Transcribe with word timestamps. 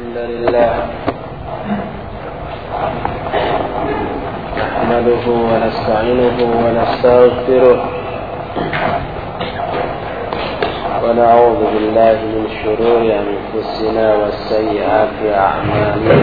الحمد 0.00 0.18
لله 0.32 0.72
نحمده 4.58 5.24
ونستعينه 5.28 6.38
ونستغفره 6.64 7.78
ونعوذ 11.04 11.60
بالله 11.72 12.16
من 12.32 12.44
شرور 12.62 13.02
أنفسنا 13.24 14.06
وسيئات 14.20 15.16
أعمالنا. 15.46 16.18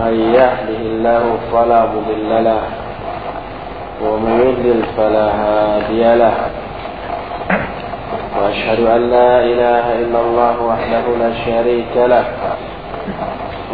من 0.00 0.14
يهده 0.38 0.80
الله 0.92 1.24
فلا 1.52 1.80
مضل 1.92 2.44
له 2.44 2.62
ومن 4.02 4.34
يضلل 4.46 4.80
فلا 4.96 5.26
هادي 5.40 6.04
له. 6.22 6.47
وأشهد 8.38 8.80
أن 8.86 9.10
لا 9.10 9.32
إله 9.44 9.84
إلا 10.02 10.20
الله 10.20 10.62
وحده 10.62 11.04
لا 11.18 11.30
شريك 11.44 11.94
له. 11.96 12.24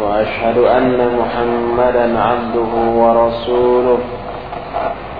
وأشهد 0.01 0.57
أن 0.57 0.97
محمدا 1.19 2.05
عبده 2.19 2.71
ورسوله. 3.01 3.97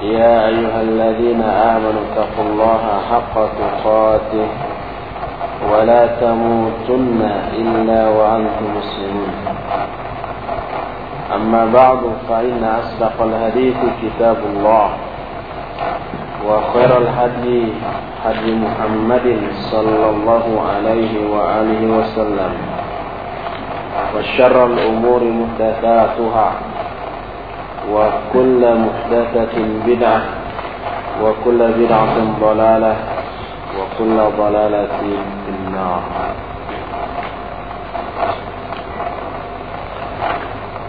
يا 0.02 0.48
أيها 0.48 0.82
الذين 0.82 1.42
آمنوا 1.42 2.02
اتقوا 2.08 2.46
الله 2.50 2.84
حق 3.12 3.36
تقاته 3.62 4.48
ولا 5.72 6.08
تموتن 6.08 7.22
إلا 7.62 8.02
وأنتم 8.08 8.68
مسلمون. 8.78 9.32
أما 11.36 11.66
بعد 11.74 12.02
فإن 12.30 12.64
أصدق 12.80 13.18
الحديث 13.22 13.78
كتاب 14.02 14.38
الله. 14.50 14.90
وخير 16.46 16.98
الهدي 16.98 17.74
هدي 18.26 18.52
محمد 18.56 19.28
صلى 19.74 20.06
الله 20.10 20.46
عليه 20.70 21.14
وآله 21.30 21.82
وسلم. 21.98 22.54
وشر 24.16 24.66
الأمور 24.66 25.22
محدثاتها. 25.24 26.50
وكل 27.92 28.62
محدثة 28.62 29.56
بدعة. 29.86 30.22
وكل 31.24 31.60
بدعة 31.72 32.16
ضلالة. 32.42 32.96
وكل 33.76 34.18
ضلالة 34.38 34.98
في 35.46 35.50
النار. 35.50 36.02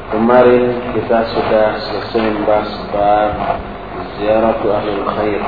Kemarin 0.06 0.96
kita 0.96 1.18
sudah 1.28 1.68
selesai 1.76 2.24
membahas 2.24 2.72
bab 2.94 3.32
ziaratu 4.16 4.66
ahli 4.72 4.92
khair. 5.04 5.42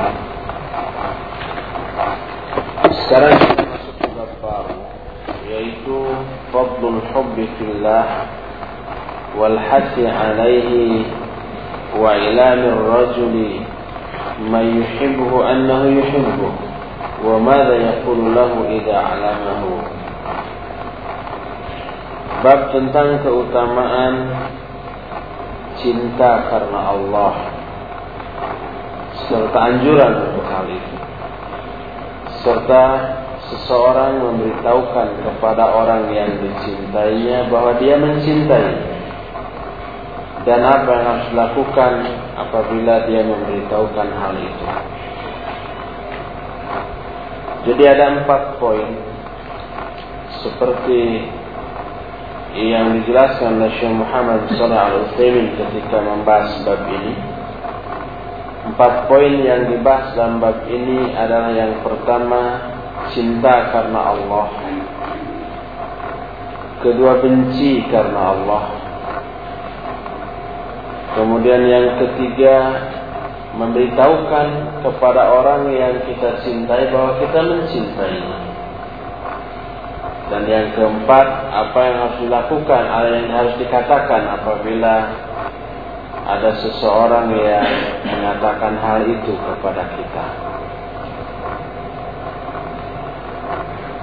Sekarang 3.09 3.35
kita 3.41 3.65
masuk 3.65 3.95
ke 3.97 4.09
bab 4.13 4.31
baru 4.45 4.79
yaitu 5.49 5.97
fadlul 6.53 7.01
hubbi 7.13 7.49
fillah 7.57 8.29
wal 9.41 9.57
hasi 9.57 10.05
alaihi 10.05 11.09
wa 11.97 12.13
ilamir 12.13 12.77
rajuli 12.77 13.65
man 14.45 14.65
yuhibbuhu 14.77 15.41
annahu 15.41 15.89
yuhibbuhu 15.89 16.53
wa 17.25 17.41
madha 17.41 17.75
yaqulu 17.75 18.37
lahu 18.37 18.69
idza 18.69 18.95
alamahu 18.95 19.73
Bab 22.39 22.71
tentang 22.71 23.19
keutamaan 23.27 24.31
cinta 25.83 26.47
karena 26.47 26.95
Allah 26.95 27.58
serta 29.29 29.59
anjuran 29.61 30.13
untuk 30.33 30.45
hal 30.49 30.67
itu 30.67 30.97
serta 32.43 32.85
seseorang 33.49 34.21
memberitahukan 34.21 35.09
kepada 35.25 35.73
orang 35.73 36.13
yang 36.13 36.31
dicintainya 36.39 37.49
bahwa 37.49 37.77
dia 37.81 37.97
mencintai 37.97 38.99
dan 40.47 40.61
apa 40.65 40.89
yang 40.89 41.05
harus 41.13 41.27
dilakukan 41.35 41.93
apabila 42.41 43.05
dia 43.05 43.21
memberitahukan 43.21 44.09
hal 44.17 44.33
itu. 44.39 44.67
Jadi 47.69 47.83
ada 47.85 48.23
empat 48.23 48.57
poin 48.57 48.97
seperti 50.41 51.29
yang 52.57 53.03
dijelaskan 53.03 53.61
oleh 53.61 53.73
Syekh 53.77 53.93
Muhammad 53.93 54.49
Salih 54.57 54.79
Al 54.79 54.95
Utsaimin 55.05 55.53
ketika 55.53 56.01
membahas 56.01 56.55
bab 56.65 56.81
ini. 56.87 57.28
Empat 58.69 59.09
poin 59.09 59.33
yang 59.41 59.73
dibahas 59.73 60.13
dalam 60.13 60.45
bab 60.45 60.69
ini 60.69 61.17
adalah 61.17 61.57
yang 61.57 61.81
pertama 61.81 62.61
cinta 63.09 63.73
karena 63.73 64.01
Allah. 64.13 64.47
Kedua 66.85 67.17
benci 67.25 67.89
karena 67.89 68.37
Allah. 68.37 68.65
Kemudian 71.17 71.65
yang 71.65 71.97
ketiga 71.97 72.57
memberitahukan 73.57 74.47
kepada 74.85 75.23
orang 75.33 75.73
yang 75.73 76.05
kita 76.05 76.45
cintai 76.45 76.93
bahwa 76.93 77.17
kita 77.25 77.41
mencintainya. 77.41 78.39
Dan 80.29 80.45
yang 80.45 80.77
keempat, 80.77 81.27
apa 81.51 81.79
yang 81.89 81.97
harus 82.05 82.19
dilakukan, 82.21 82.83
apa 82.85 83.09
yang 83.17 83.33
harus 83.33 83.55
dikatakan 83.57 84.23
apabila 84.29 84.95
ada 86.29 86.61
seseorang 86.61 87.33
yang 87.33 87.65
mengatakan 88.05 88.77
hal 88.77 89.01
itu 89.09 89.33
kepada 89.33 89.89
kita. 89.97 90.27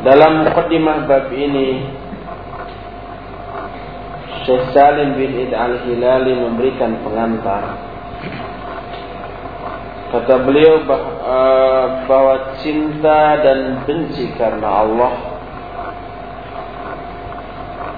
Dalam 0.02 0.50
mukadimah 0.50 1.06
bab 1.06 1.30
ini, 1.30 1.86
Syekh 4.46 4.74
Salim 4.74 5.18
bin 5.22 5.38
Id 5.38 5.54
al-Hilali 5.54 6.34
memberikan 6.34 6.98
pengantar. 7.06 7.78
Kata 10.10 10.36
beliau 10.46 10.86
bahwa 12.10 12.58
cinta 12.62 13.38
dan 13.42 13.86
benci 13.86 14.34
karena 14.38 14.86
Allah 14.86 15.14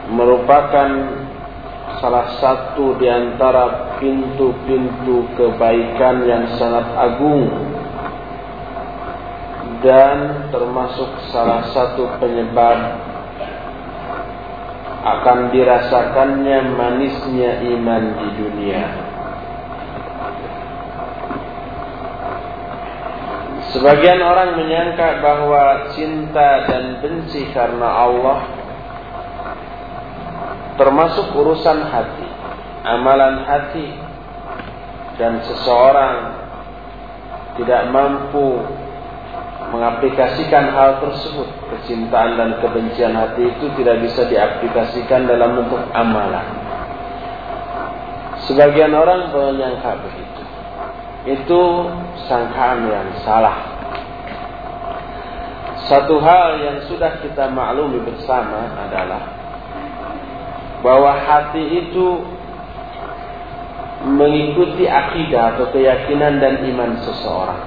merupakan 0.08 0.90
salah 1.98 2.38
satu 2.38 2.98
di 3.02 3.10
antara 3.10 3.98
pintu-pintu 3.98 5.26
kebaikan 5.34 6.26
yang 6.26 6.46
sangat 6.58 6.86
agung 6.94 7.50
dan 9.82 10.50
termasuk 10.50 11.10
salah 11.30 11.70
satu 11.74 12.10
penyebab 12.18 12.98
akan 15.08 15.54
dirasakannya 15.54 16.74
manisnya 16.74 17.52
iman 17.78 18.04
di 18.18 18.28
dunia. 18.36 18.84
Sebagian 23.76 24.24
orang 24.24 24.58
menyangka 24.58 25.22
bahwa 25.22 25.94
cinta 25.94 26.66
dan 26.66 26.98
benci 27.04 27.46
karena 27.54 27.86
Allah 28.08 28.57
termasuk 30.78 31.34
urusan 31.34 31.84
hati, 31.90 32.30
amalan 32.86 33.44
hati, 33.44 33.88
dan 35.18 35.42
seseorang 35.42 36.38
tidak 37.58 37.90
mampu 37.90 38.62
mengaplikasikan 39.74 40.72
hal 40.72 41.02
tersebut. 41.04 41.50
Kecintaan 41.74 42.38
dan 42.40 42.50
kebencian 42.64 43.18
hati 43.18 43.52
itu 43.52 43.66
tidak 43.82 44.06
bisa 44.06 44.30
diaplikasikan 44.30 45.28
dalam 45.28 45.60
bentuk 45.60 45.82
amalan. 45.92 46.46
Sebagian 48.48 48.94
orang 48.96 49.34
menyangka 49.34 50.00
begitu. 50.06 50.42
Itu 51.28 51.62
sangkaan 52.32 52.88
yang 52.88 53.10
salah. 53.26 53.76
Satu 55.92 56.20
hal 56.20 56.64
yang 56.64 56.78
sudah 56.88 57.20
kita 57.20 57.52
maklumi 57.52 58.04
bersama 58.04 58.72
adalah 58.88 59.47
bahwa 60.86 61.12
hati 61.18 61.64
itu 61.86 62.08
mengikuti 64.06 64.86
akidah 64.86 65.58
atau 65.58 65.74
keyakinan 65.74 66.38
dan 66.38 66.62
iman 66.62 66.92
seseorang. 67.02 67.62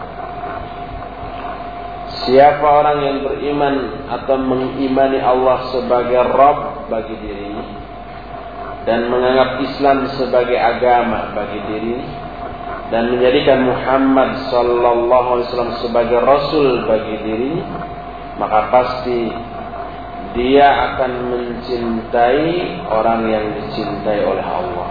Siapa 2.26 2.62
orang 2.62 2.98
yang 3.00 3.16
beriman 3.24 3.74
atau 4.06 4.36
mengimani 4.38 5.18
Allah 5.18 5.72
sebagai 5.72 6.20
Rabb 6.30 6.90
bagi 6.92 7.16
dirinya 7.16 7.64
dan 8.84 9.08
menganggap 9.08 9.60
Islam 9.64 10.08
sebagai 10.16 10.56
agama 10.56 11.32
bagi 11.32 11.58
dirinya 11.68 12.08
dan 12.90 13.14
menjadikan 13.14 13.62
Muhammad 13.62 14.50
sallallahu 14.50 15.28
alaihi 15.38 15.46
wasallam 15.48 15.74
sebagai 15.78 16.18
rasul 16.18 16.68
bagi 16.90 17.14
dirinya 17.22 17.66
maka 18.36 18.72
pasti 18.72 19.30
dia 20.30 20.94
akan 20.94 21.12
mencintai 21.34 22.86
orang 22.86 23.20
yang 23.26 23.46
dicintai 23.58 24.22
oleh 24.22 24.46
Allah. 24.46 24.90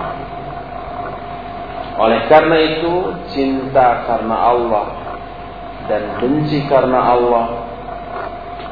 Oleh 1.99 2.21
karena 2.31 2.57
itu, 2.59 2.93
cinta 3.31 4.07
karena 4.07 4.35
Allah 4.35 4.87
dan 5.91 6.21
benci 6.21 6.63
karena 6.69 7.17
Allah 7.17 7.45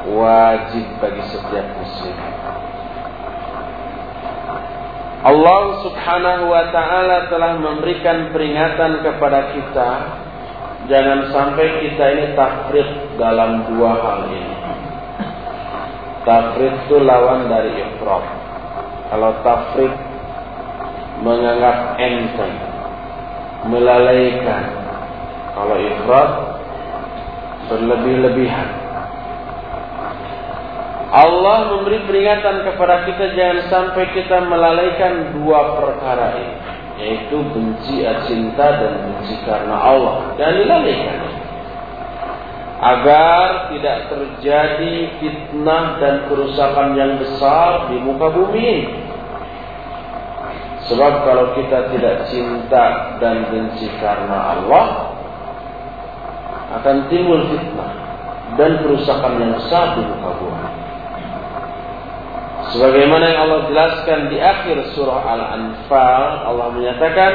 wajib 0.07 0.85
bagi 1.03 1.23
setiap 1.27 1.67
muslim. 1.75 2.17
Allah 5.27 5.61
Subhanahu 5.83 6.45
wa 6.53 6.71
taala 6.71 7.27
telah 7.27 7.57
memberikan 7.59 8.31
peringatan 8.31 9.01
kepada 9.01 9.51
kita 9.57 9.89
jangan 10.87 11.33
sampai 11.33 11.83
kita 11.83 12.05
ini 12.15 12.25
tafrid 12.37 13.19
dalam 13.19 13.65
dua 13.67 13.91
hal 13.97 14.19
ini. 14.31 14.56
Tafrid 16.27 16.91
itu 16.91 17.00
lawan 17.07 17.47
dari 17.47 17.71
ifrat. 17.71 18.24
Kalau 19.07 19.31
tafrid 19.47 19.95
menganggap 21.24 21.95
enteng, 21.95 22.56
melalaikan. 23.71 24.63
Kalau 25.56 25.75
ifrat 25.79 26.31
berlebih-lebihan. 27.71 28.69
Allah 31.07 31.71
memberi 31.71 32.03
peringatan 32.03 32.68
kepada 32.68 33.07
kita 33.07 33.31
jangan 33.31 33.59
sampai 33.71 34.12
kita 34.12 34.44
melalaikan 34.51 35.31
dua 35.31 35.79
perkara 35.79 36.35
ini, 36.35 36.56
yaitu 37.00 37.39
benci 37.56 38.03
cinta 38.27 38.68
dan 38.75 38.94
benci 39.00 39.39
karena 39.47 39.79
Allah. 39.79 40.35
Dan 40.35 40.59
dilalaikan 40.59 41.26
agar 42.77 43.74
tidak 43.74 44.13
terjadi 44.13 44.95
fitnah 45.18 45.97
dan 45.97 46.29
kerusakan 46.29 46.94
yang 46.94 47.18
besar 47.18 47.89
di 47.89 47.97
muka 47.97 48.29
bumi. 48.29 48.74
Sebab 50.88 51.13
kalau 51.25 51.51
kita 51.57 51.91
tidak 51.91 52.29
cinta 52.31 53.18
dan 53.19 53.50
benci 53.50 53.91
karena 53.97 54.56
Allah, 54.56 55.18
akan 56.79 57.09
timbul 57.09 57.50
fitnah 57.50 57.91
dan 58.56 58.79
kerusakan 58.85 59.33
yang 59.41 59.51
besar 59.57 59.97
di 59.97 60.06
muka 60.06 60.31
bumi. 60.38 60.68
Sebagaimana 62.68 63.25
yang 63.31 63.39
Allah 63.47 63.62
jelaskan 63.71 64.19
di 64.27 64.38
akhir 64.44 64.91
surah 64.91 65.24
Al-Anfal, 65.24 66.24
Allah 66.45 66.68
menyatakan, 66.75 67.33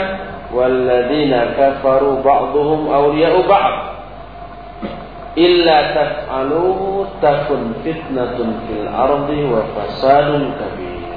"Walladzina 0.53 1.56
kafaru 1.56 2.21
ba'dhum 2.21 2.93
awliya'u 2.93 3.41
ba'd." 3.49 3.92
Illa 5.32 5.96
taf'aluhu 5.96 7.17
takun 7.25 7.81
fitnatun 7.81 8.69
fil 8.69 8.84
ardi 8.84 9.40
wa 9.49 9.64
fasadun 9.73 10.61
kabir. 10.61 11.08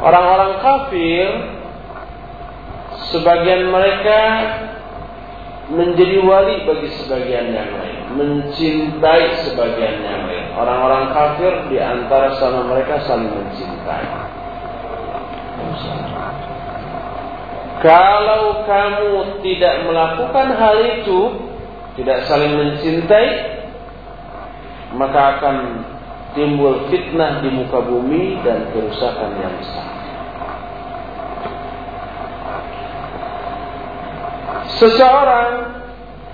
Orang-orang 0.00 0.52
kafir 0.64 1.28
sebagian 3.12 3.68
mereka 3.68 4.20
menjadi 5.68 6.16
wali 6.24 6.64
bagi 6.64 6.88
sebagian 7.04 7.52
yang 7.52 7.70
lain, 7.76 7.98
mencintai 8.16 9.44
sebagian 9.44 10.00
yang 10.00 10.24
lain. 10.24 10.46
Orang-orang 10.56 11.12
kafir 11.12 11.52
di 11.68 11.76
antara 11.76 12.40
sama 12.40 12.72
mereka 12.72 13.04
saling 13.04 13.28
mencintai. 13.28 14.08
Kalau 17.80 18.64
kamu 18.64 19.40
tidak 19.40 19.74
melakukan 19.88 20.48
hal 20.56 20.76
itu, 21.00 21.49
tidak 22.00 22.24
saling 22.24 22.56
mencintai, 22.56 23.28
maka 24.96 25.20
akan 25.36 25.56
timbul 26.32 26.88
fitnah 26.88 27.44
di 27.44 27.52
muka 27.52 27.84
bumi 27.84 28.40
dan 28.40 28.72
kerusakan 28.72 29.36
yang 29.36 29.52
besar. 29.60 29.86
Seseorang 34.80 35.48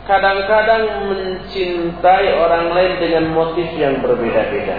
kadang-kadang 0.06 1.10
mencintai 1.10 2.30
orang 2.38 2.70
lain 2.70 2.92
dengan 3.02 3.34
motif 3.34 3.66
yang 3.74 3.98
berbeda-beda. 3.98 4.78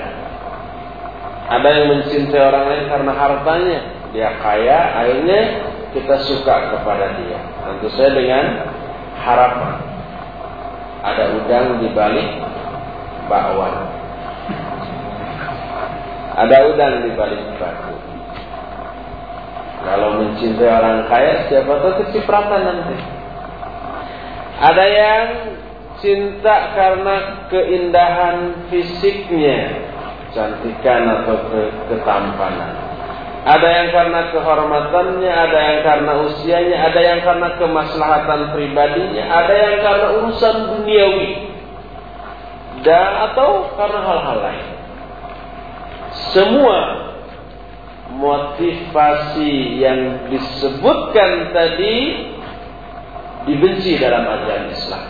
Ada 1.52 1.68
yang 1.68 1.86
mencintai 2.00 2.42
orang 2.48 2.66
lain 2.72 2.84
karena 2.88 3.12
hartanya, 3.12 3.80
dia 4.16 4.40
kaya, 4.40 4.80
akhirnya 5.04 5.42
kita 5.92 6.16
suka 6.32 6.80
kepada 6.80 7.20
dia. 7.20 7.40
Tentu 7.44 7.92
saja 7.92 8.16
dengan 8.16 8.46
harapan. 9.20 9.97
Ada 11.08 11.24
udang 11.40 11.80
di 11.80 11.88
balik 11.96 12.30
bakwan. 13.32 13.74
Ada 16.36 16.58
udang 16.68 16.94
di 17.08 17.12
balik 17.16 17.44
batu. 17.56 17.96
Kalau 19.88 20.20
mencintai 20.20 20.68
orang 20.68 21.08
kaya, 21.08 21.48
siapa 21.48 21.80
tahu 21.80 21.94
kecipratan 22.04 22.62
nanti. 22.66 22.98
Ada 24.58 24.86
yang 24.90 25.28
cinta 26.04 26.76
karena 26.76 27.16
keindahan 27.48 28.68
fisiknya, 28.68 29.80
cantikan 30.36 31.24
atau 31.24 31.38
ke 31.48 31.62
ketampanan. 31.94 32.87
Ada 33.48 33.68
yang 33.72 33.88
karena 33.96 34.22
kehormatannya, 34.36 35.32
ada 35.32 35.60
yang 35.72 35.80
karena 35.88 36.14
usianya, 36.28 36.78
ada 36.92 37.00
yang 37.00 37.20
karena 37.24 37.56
kemaslahatan 37.56 38.52
pribadinya, 38.52 39.24
ada 39.24 39.54
yang 39.56 39.76
karena 39.80 40.08
urusan 40.20 40.56
duniawi. 40.76 41.30
Dan 42.84 43.08
atau 43.32 43.72
karena 43.80 44.00
hal-hal 44.04 44.38
lain. 44.44 44.68
Semua 46.36 46.80
motivasi 48.20 49.80
yang 49.80 50.28
disebutkan 50.28 51.56
tadi 51.56 51.96
dibenci 53.48 53.96
dalam 53.96 54.28
ajaran 54.28 54.76
Islam. 54.76 55.04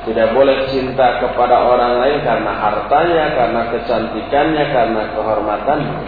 Tidak 0.00 0.28
boleh 0.34 0.66
cinta 0.74 1.22
kepada 1.22 1.62
orang 1.62 2.02
lain 2.02 2.18
karena 2.26 2.52
hartanya, 2.58 3.24
karena 3.38 3.62
kecantikannya, 3.70 4.64
karena 4.74 5.02
kehormatannya. 5.14 5.98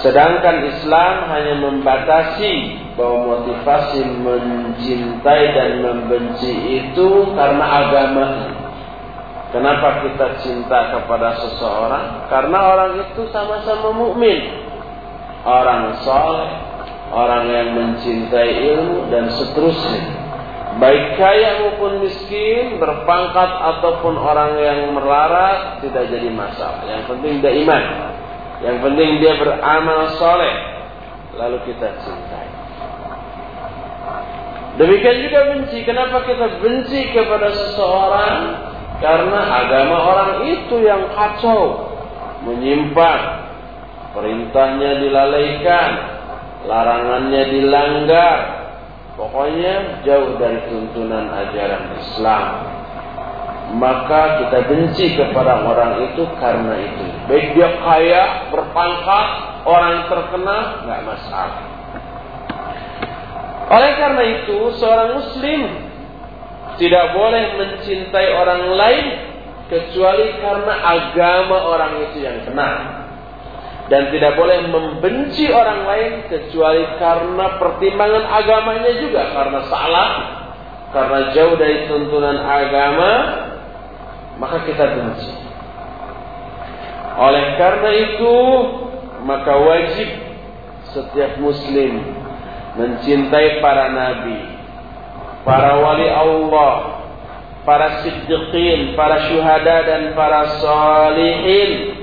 Sedangkan 0.00 0.64
Islam 0.64 1.28
hanya 1.28 1.54
membatasi 1.60 2.52
bahwa 2.96 3.36
motivasi 3.36 4.00
mencintai 4.00 5.44
dan 5.52 5.70
membenci 5.84 6.80
itu 6.80 7.08
karena 7.36 7.64
agama. 7.84 8.28
Kenapa 9.50 10.06
kita 10.06 10.40
cinta 10.40 10.94
kepada 10.94 11.42
seseorang? 11.44 12.32
Karena 12.32 12.58
orang 12.70 12.92
itu 13.02 13.28
sama-sama 13.34 13.90
mukmin, 13.92 14.40
orang 15.44 16.00
soleh, 16.06 16.54
orang 17.10 17.44
yang 17.50 17.68
mencintai 17.74 18.50
ilmu 18.72 19.10
dan 19.10 19.26
seterusnya. 19.36 20.22
Baik 20.78 21.18
kaya 21.18 21.66
maupun 21.66 21.98
miskin, 22.06 22.78
berpangkat 22.78 23.50
ataupun 23.52 24.14
orang 24.16 24.54
yang 24.56 24.94
melarat 24.94 25.82
tidak 25.82 26.08
jadi 26.08 26.30
masalah. 26.30 26.86
Yang 26.86 27.10
penting 27.10 27.42
dia 27.42 27.52
iman. 27.66 27.84
Yang 28.60 28.76
penting 28.84 29.10
dia 29.24 29.34
beramal 29.40 30.16
soleh. 30.20 30.56
Lalu 31.36 31.58
kita 31.72 31.88
cintai. 32.04 32.48
Demikian 34.76 35.16
juga 35.24 35.40
benci. 35.56 35.78
Kenapa 35.84 36.24
kita 36.28 36.60
benci 36.60 37.00
kepada 37.12 37.48
seseorang? 37.52 38.36
Karena 39.00 39.40
agama 39.64 39.96
orang 40.12 40.32
itu 40.44 40.76
yang 40.84 41.08
kacau. 41.16 41.88
Menyimpan. 42.44 43.20
Perintahnya 44.10 45.00
dilalaikan 45.00 45.90
larangannya 46.68 47.42
dilanggar. 47.48 48.38
Pokoknya 49.16 50.04
jauh 50.04 50.36
dari 50.40 50.64
tuntunan 50.68 51.28
ajaran 51.28 51.96
Islam. 52.00 52.79
Maka 53.70 54.42
kita 54.42 54.66
benci 54.66 55.14
kepada 55.14 55.62
orang 55.62 56.10
itu 56.10 56.26
karena 56.42 56.74
itu. 56.74 57.04
Baik 57.30 57.46
dia 57.54 57.70
kaya, 57.78 58.22
berpangkat, 58.50 59.26
orang 59.62 60.10
terkenal, 60.10 60.62
nggak 60.82 61.00
masalah. 61.06 61.62
Oleh 63.70 63.92
karena 63.94 64.22
itu, 64.26 64.58
seorang 64.74 65.22
muslim 65.22 65.60
tidak 66.82 67.14
boleh 67.14 67.44
mencintai 67.62 68.28
orang 68.34 68.62
lain 68.74 69.06
kecuali 69.70 70.26
karena 70.42 70.74
agama 70.82 71.58
orang 71.70 72.10
itu 72.10 72.26
yang 72.26 72.42
benar 72.42 73.06
dan 73.90 74.10
tidak 74.14 74.38
boleh 74.38 74.70
membenci 74.70 75.50
orang 75.50 75.82
lain 75.82 76.12
kecuali 76.30 76.82
karena 76.98 77.58
pertimbangan 77.58 78.22
agamanya 78.22 78.92
juga 79.02 79.34
karena 79.34 79.60
salah 79.66 80.10
karena 80.94 81.18
jauh 81.34 81.54
dari 81.58 81.86
tuntunan 81.90 82.38
agama 82.38 83.12
maka 84.40 84.64
kita 84.64 84.84
benci. 84.96 85.32
Oleh 87.20 87.60
karena 87.60 87.90
itu 87.92 88.36
maka 89.28 89.52
wajib 89.52 90.08
setiap 90.96 91.36
muslim 91.36 92.00
mencintai 92.80 93.60
para 93.60 93.92
nabi 93.92 94.40
para 95.44 95.76
wali 95.84 96.08
Allah 96.08 97.04
para 97.68 98.00
siddiqin 98.00 98.96
para 98.96 99.28
syuhada 99.28 99.84
dan 99.84 100.02
para 100.16 100.56
salihin. 100.64 102.00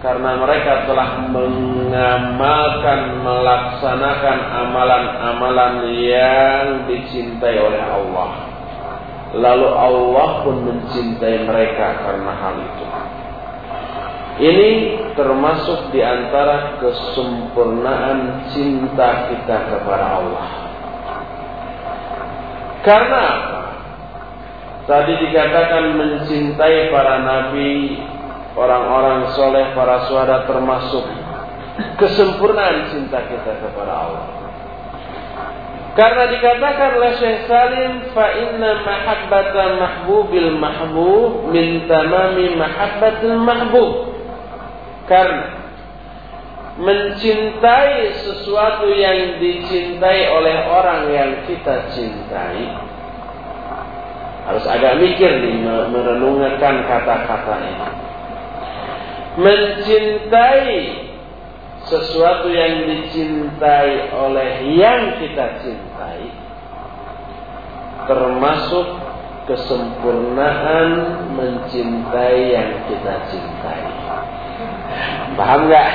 Karena 0.00 0.32
mereka 0.40 0.88
telah 0.88 1.28
mengamalkan 1.28 3.20
melaksanakan 3.20 4.38
amalan-amalan 4.48 5.92
yang 5.92 6.88
dicintai 6.88 7.60
oleh 7.60 7.84
Allah 7.84 8.49
lalu 9.34 9.68
Allah 9.70 10.30
pun 10.42 10.56
mencintai 10.66 11.46
mereka 11.46 11.86
karena 12.02 12.32
hal 12.34 12.56
itu. 12.58 12.86
Ini 14.40 14.68
termasuk 15.20 15.92
di 15.92 16.00
antara 16.00 16.80
kesempurnaan 16.80 18.48
cinta 18.56 19.28
kita 19.28 19.56
kepada 19.68 20.06
Allah. 20.16 20.48
Karena? 22.80 23.26
Tadi 24.88 25.12
dikatakan 25.28 25.92
mencintai 25.92 26.88
para 26.88 27.20
nabi, 27.20 28.00
orang-orang 28.56 29.28
soleh, 29.36 29.76
para 29.76 30.08
suara 30.08 30.48
termasuk 30.48 31.04
kesempurnaan 32.00 32.90
cinta 32.90 33.20
kita 33.28 33.52
kepada 33.60 33.92
Allah. 33.92 34.49
Karena 35.90 36.30
dikatakan 36.30 37.02
oleh 37.02 37.12
Syekh 37.18 37.50
Salim 37.50 38.14
fa 38.14 38.30
inna 38.30 38.86
mahabbata 38.86 39.74
mahbubil 39.74 40.54
mahbub 40.54 41.50
min 41.50 41.90
tamami 41.90 42.54
mahabbatil 42.54 43.38
mahbub. 43.42 43.90
Karena 45.10 45.60
mencintai 46.80 48.22
sesuatu 48.22 48.88
yang 48.94 49.42
dicintai 49.42 50.30
oleh 50.30 50.56
orang 50.70 51.10
yang 51.10 51.30
kita 51.44 51.90
cintai 51.92 52.70
harus 54.46 54.64
agak 54.64 54.96
mikir 55.02 55.28
nih 55.42 55.60
merenungkan 55.66 56.86
kata-kata 56.86 57.54
ini. 57.60 57.88
Mencintai 59.38 60.70
sesuatu 61.90 62.46
yang 62.48 62.86
dicintai 62.86 64.14
oleh 64.14 64.62
yang 64.78 65.18
kita 65.18 65.58
cintai 65.60 66.30
termasuk 68.06 68.86
kesempurnaan 69.50 70.88
mencintai 71.34 72.38
yang 72.54 72.70
kita 72.86 73.14
cintai. 73.30 73.82
Paham 75.34 75.70
nggak? 75.70 75.90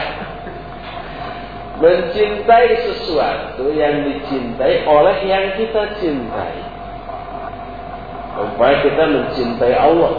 Mencintai 1.75 2.67
sesuatu 2.87 3.67
yang 3.71 4.07
dicintai 4.07 4.87
oleh 4.87 5.17
yang 5.27 5.45
kita 5.59 5.99
cintai. 5.99 6.55
Supaya 8.35 8.75
kita 8.83 9.03
mencintai 9.07 9.73
Allah. 9.75 10.13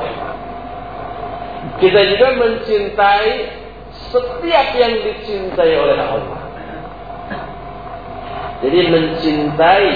Kita 1.76 2.00
juga 2.16 2.28
mencintai 2.40 3.28
setiap 4.10 4.66
yang 4.76 4.92
dicintai 5.02 5.72
oleh 5.74 5.96
Allah. 5.98 6.40
Jadi 8.64 8.78
mencintai 8.88 9.90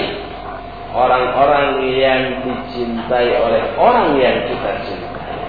orang-orang 0.91 1.87
yang 1.97 2.45
dicintai 2.45 3.29
oleh 3.39 3.63
orang 3.79 4.19
yang 4.19 4.45
kita 4.45 4.71
cintai. 4.85 5.39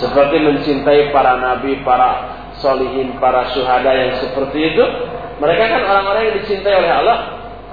Seperti 0.00 0.36
mencintai 0.40 1.12
para 1.12 1.36
nabi, 1.36 1.84
para 1.84 2.40
solihin, 2.58 3.20
para 3.20 3.52
syuhada 3.52 3.92
yang 3.92 4.12
seperti 4.18 4.74
itu, 4.74 4.84
mereka 5.38 5.64
kan 5.68 5.82
orang-orang 5.84 6.22
yang 6.32 6.36
dicintai 6.40 6.74
oleh 6.76 6.92
Allah. 6.92 7.18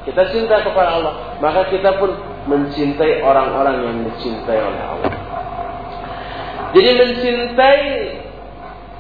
Kita 0.08 0.24
cinta 0.32 0.64
kepada 0.64 1.04
Allah, 1.04 1.14
maka 1.44 1.68
kita 1.68 2.00
pun 2.00 2.16
mencintai 2.48 3.20
orang-orang 3.20 3.76
yang 3.84 3.98
dicintai 4.08 4.60
oleh 4.60 4.82
Allah. 4.88 5.12
Jadi 6.72 6.90
mencintai 6.96 7.84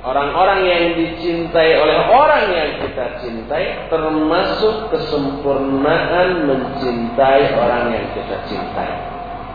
orang-orang 0.07 0.59
yang 0.63 0.83
dicintai 0.95 1.75
oleh 1.83 1.99
orang 2.07 2.45
yang 2.47 2.69
kita 2.79 3.19
cintai 3.19 3.91
termasuk 3.91 4.87
kesempurnaan 4.95 6.47
mencintai 6.47 7.51
orang 7.59 7.91
yang 7.91 8.07
kita 8.15 8.39
cintai 8.47 8.91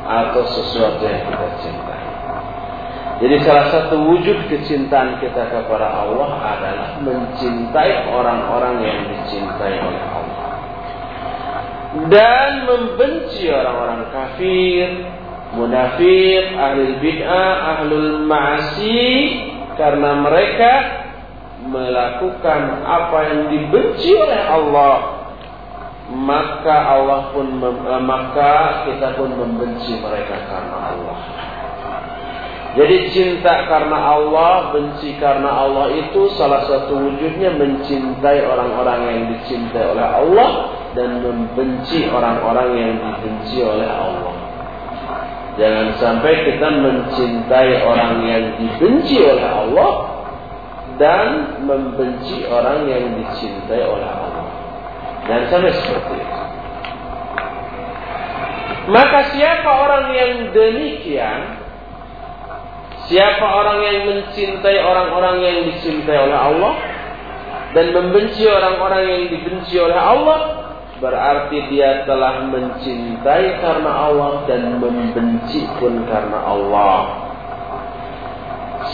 atau 0.05 0.45
sesuatu 0.45 1.01
yang 1.09 1.25
kita 1.25 1.49
cintai. 1.65 2.03
Jadi 3.23 3.37
salah 3.47 3.71
satu 3.71 4.03
wujud 4.03 4.51
kecintaan 4.51 5.23
kita 5.23 5.47
kepada 5.47 5.89
Allah 5.95 6.43
adalah 6.43 6.91
mencintai 7.07 8.11
orang-orang 8.11 8.83
yang 8.83 8.99
dicintai 9.15 9.79
oleh 9.79 10.03
Allah. 10.11 10.51
Dan 12.11 12.67
membenci 12.67 13.47
orang-orang 13.47 14.11
kafir, 14.11 15.07
munafik, 15.55 16.45
ahli 16.57 16.99
bid'ah, 16.99 17.79
ahlul 17.79 18.27
ma'asi 18.27 19.52
karena 19.79 20.11
mereka 20.21 20.73
melakukan 21.63 22.61
apa 22.83 23.19
yang 23.31 23.41
dibenci 23.55 24.11
oleh 24.19 24.41
Allah 24.51 25.23
maka 26.13 26.77
Allah 26.99 27.33
pun 27.33 27.57
maka 28.05 28.85
kita 28.91 29.17
pun 29.17 29.33
membenci 29.33 29.97
mereka 29.97 30.37
karena 30.51 30.77
Allah. 30.93 31.19
Jadi 32.73 33.13
cinta 33.13 33.69
karena 33.69 34.17
Allah, 34.17 34.73
benci 34.73 35.21
karena 35.21 35.45
Allah 35.53 35.93
itu 35.93 36.33
salah 36.41 36.65
satu 36.65 36.97
wujudnya 36.97 37.53
mencintai 37.53 38.49
orang-orang 38.49 39.01
yang 39.13 39.21
dicintai 39.29 39.93
oleh 39.93 40.07
Allah 40.09 40.51
dan 40.97 41.21
membenci 41.21 42.09
orang-orang 42.09 42.69
yang 42.73 42.93
dibenci 42.97 43.61
oleh 43.61 43.89
Allah. 43.93 44.42
Jangan 45.61 45.89
sampai 46.01 46.33
kita 46.49 46.69
mencintai 46.69 47.85
orang 47.85 48.25
yang 48.25 48.45
dibenci 48.57 49.21
oleh 49.21 49.45
Allah 49.45 49.93
dan 50.97 51.61
membenci 51.65 52.49
orang 52.49 52.89
yang 52.89 53.21
dicintai 53.21 53.85
oleh 53.85 54.09
Allah. 54.09 54.47
Dan 55.29 55.41
sampai 55.53 55.73
seperti 55.77 56.15
itu. 56.19 56.41
Maka 58.83 59.19
siapa 59.31 59.71
orang 59.71 60.05
yang 60.11 60.33
demikian 60.51 61.63
Siapa 63.11 63.45
orang 63.45 63.83
yang 63.83 63.99
mencintai 64.09 64.79
orang-orang 64.79 65.43
yang 65.43 65.57
dicintai 65.69 66.17
oleh 66.17 66.39
Allah 66.39 66.75
dan 67.75 67.91
membenci 67.93 68.47
orang-orang 68.47 69.03
yang 69.05 69.23
dibenci 69.33 69.75
oleh 69.77 69.97
Allah, 70.01 70.39
berarti 71.03 71.59
dia 71.67 72.07
telah 72.07 72.47
mencintai 72.47 73.59
karena 73.59 73.91
Allah 73.91 74.47
dan 74.47 74.79
membenci 74.79 75.67
pun 75.83 76.07
karena 76.07 76.39
Allah. 76.47 77.01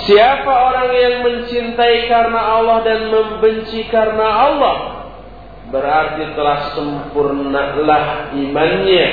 Siapa 0.08 0.48
orang 0.48 0.90
yang 0.96 1.16
mencintai 1.20 2.08
karena 2.08 2.40
Allah 2.40 2.80
dan 2.80 3.12
membenci 3.12 3.84
karena 3.92 4.24
Allah, 4.24 4.76
berarti 5.68 6.32
telah 6.32 6.72
sempurnalah 6.72 8.32
imannya 8.32 9.08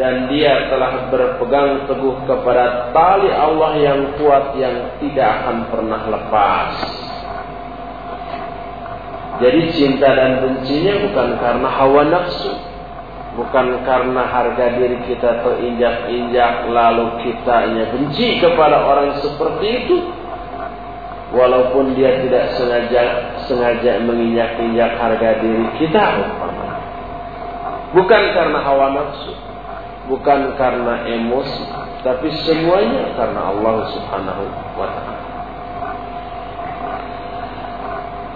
dan 0.00 0.26
dia 0.32 0.72
telah 0.72 1.12
berpegang 1.12 1.84
teguh 1.86 2.24
kepada 2.24 2.90
tali 2.96 3.28
Allah 3.28 3.72
yang 3.76 4.00
kuat 4.16 4.56
yang 4.56 4.96
tidak 5.04 5.28
akan 5.44 5.56
pernah 5.68 6.02
lepas. 6.08 6.72
Jadi 9.34 9.60
cinta 9.74 10.14
dan 10.14 10.46
bencinya 10.46 10.94
bukan 11.10 11.28
karena 11.42 11.68
hawa 11.68 12.02
nafsu, 12.06 12.54
bukan 13.34 13.82
karena 13.82 14.22
harga 14.30 14.78
diri 14.78 15.02
kita 15.10 15.42
terinjak-injak 15.42 16.70
lalu 16.70 17.18
kita 17.26 17.66
hanya 17.66 17.90
benci 17.90 18.38
kepada 18.38 18.86
orang 18.86 19.18
seperti 19.18 19.66
itu. 19.84 19.98
Walaupun 21.34 21.98
dia 21.98 22.22
tidak 22.22 22.54
sengaja 22.54 23.34
sengaja 23.50 23.98
menginjak-injak 24.06 24.94
harga 25.02 25.42
diri 25.42 25.66
kita, 25.82 26.04
bukan 27.90 28.22
karena 28.38 28.58
hawa 28.62 28.94
nafsu, 28.94 29.34
bukan 30.06 30.54
karena 30.54 31.02
emosi, 31.10 31.64
tapi 32.06 32.30
semuanya 32.46 33.18
karena 33.18 33.50
Allah 33.50 33.76
Subhanahu 33.98 34.44
wa 34.78 34.86
taala. 34.94 35.22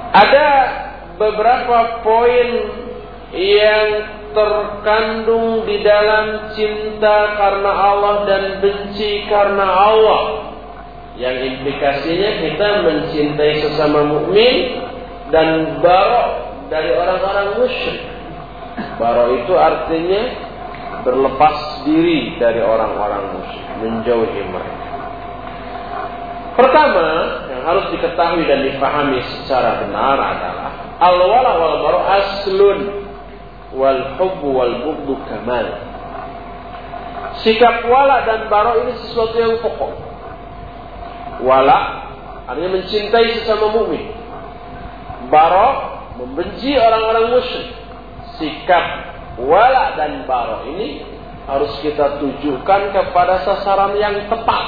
Ada 0.09 0.47
beberapa 1.19 2.01
poin 2.07 2.49
yang 3.35 3.89
terkandung 4.33 5.67
di 5.67 5.83
dalam 5.83 6.55
cinta 6.55 7.35
karena 7.37 7.71
Allah 7.75 8.15
dan 8.25 8.43
benci 8.63 9.27
karena 9.27 9.67
Allah. 9.67 10.23
Yang 11.19 11.59
implikasinya 11.59 12.31
kita 12.47 12.69
mencintai 12.87 13.55
sesama 13.59 14.07
mukmin 14.07 14.87
dan 15.35 15.83
barok 15.83 16.29
dari 16.71 16.95
orang-orang 16.95 17.59
musyrik. 17.59 18.07
Barok 19.03 19.43
itu 19.43 19.53
artinya 19.59 20.23
berlepas 21.03 21.83
diri 21.83 22.39
dari 22.39 22.63
orang-orang 22.63 23.35
musyrik, 23.35 23.67
menjauhi 23.83 24.43
mereka. 24.47 24.87
Pertama 26.55 27.07
yang 27.51 27.63
harus 27.67 27.87
diketahui 27.91 28.47
dan 28.47 28.63
dipahami 28.67 29.19
secara 29.23 29.83
benar 29.83 30.19
adalah 30.19 30.88
al-wala 30.99 31.51
wal 31.59 31.77
baru 31.83 32.01
aslun 32.07 32.79
wal 33.75 34.03
hubbu 34.19 34.49
wal 34.51 34.75
bughdu 34.87 35.15
kamal. 35.27 35.67
Sikap 37.43 37.87
wala 37.87 38.27
dan 38.27 38.51
baro 38.51 38.83
ini 38.83 38.93
sesuatu 39.07 39.37
yang 39.39 39.63
pokok. 39.63 39.95
Wala 41.47 41.79
artinya 42.51 42.83
mencintai 42.83 43.39
sesama 43.39 43.71
mukmin. 43.71 44.11
Baro 45.31 45.99
membenci 46.19 46.75
orang-orang 46.75 47.39
musyrik. 47.39 47.71
Sikap 48.43 48.85
wala 49.39 49.95
dan 49.95 50.27
baro 50.27 50.67
ini 50.67 51.07
harus 51.47 51.73
kita 51.81 52.21
tujukan 52.21 52.83
kepada 52.93 53.47
sasaran 53.47 53.95
yang 53.97 54.27
tepat. 54.27 54.65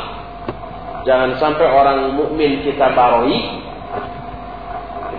Jangan 1.04 1.37
sampai 1.40 1.66
orang 1.68 2.12
mukmin 2.16 2.60
kita 2.64 2.92
baroi, 2.92 3.37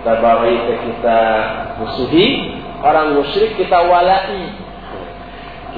kita 0.02 0.18
ke 0.66 0.74
kita 0.82 1.20
musuhi, 1.78 2.26
orang 2.82 3.14
musyrik 3.14 3.54
kita 3.54 3.86
walai, 3.86 4.50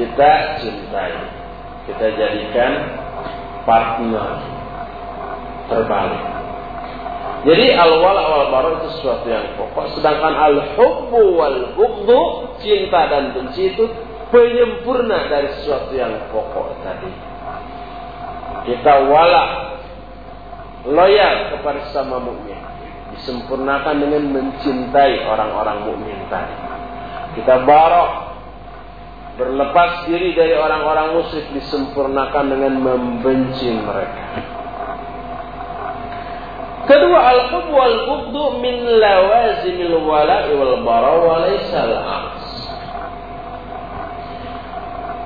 kita 0.01 0.33
cintai, 0.65 1.13
kita 1.85 2.07
jadikan 2.17 2.73
partner 3.69 4.41
terbalik. 5.69 6.25
Jadi 7.45 7.77
al-wala 7.77 8.49
wal 8.49 8.81
itu 8.81 8.89
sesuatu 8.97 9.29
yang 9.29 9.45
pokok. 9.61 10.01
Sedangkan 10.01 10.33
al-hubbu 10.33 11.21
wal 11.37 11.77
bughdhu, 11.77 12.57
cinta 12.65 13.05
dan 13.13 13.37
benci 13.37 13.77
itu 13.77 13.85
penyempurna 14.33 15.29
dari 15.29 15.53
sesuatu 15.61 15.93
yang 15.93 16.33
pokok 16.33 16.81
tadi. 16.81 17.13
Kita 18.73 19.05
wala 19.13 19.77
loyal 20.89 21.53
kepada 21.53 21.93
sama 21.93 22.17
mukmin 22.25 22.74
disempurnakan 23.25 24.05
dengan 24.05 24.29
mencintai 24.37 25.25
orang-orang 25.25 25.89
mukmin 25.89 26.21
tadi. 26.29 26.53
Kita 27.41 27.65
barok 27.65 28.11
berlepas 29.41 30.05
diri 30.05 30.37
dari 30.37 30.53
orang-orang 30.53 31.17
musyrik 31.17 31.49
disempurnakan 31.57 32.45
dengan 32.53 32.73
membenci 32.85 33.73
mereka. 33.73 34.45
Kedua 36.85 37.21
al-hub 37.33 37.67
wal 37.73 37.97
min 38.61 38.77
lawazimil 39.01 40.05
wala'i 40.05 40.53
wal 40.53 40.85
bara 40.85 41.13
wa 41.17 41.49
laysa 41.49 41.81
al-aks. 41.81 42.44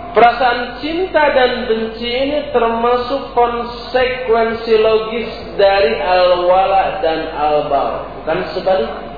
Perasaan 0.09 0.81
cinta 0.81 1.21
dan 1.37 1.69
benci 1.69 2.09
ini 2.09 2.49
termasuk 2.49 3.37
konsekuensi 3.37 4.75
logis 4.81 5.31
dari 5.61 6.01
al-wala 6.01 7.05
dan 7.05 7.29
al-bara. 7.37 8.09
Bukan 8.23 8.39
sebaliknya. 8.57 9.09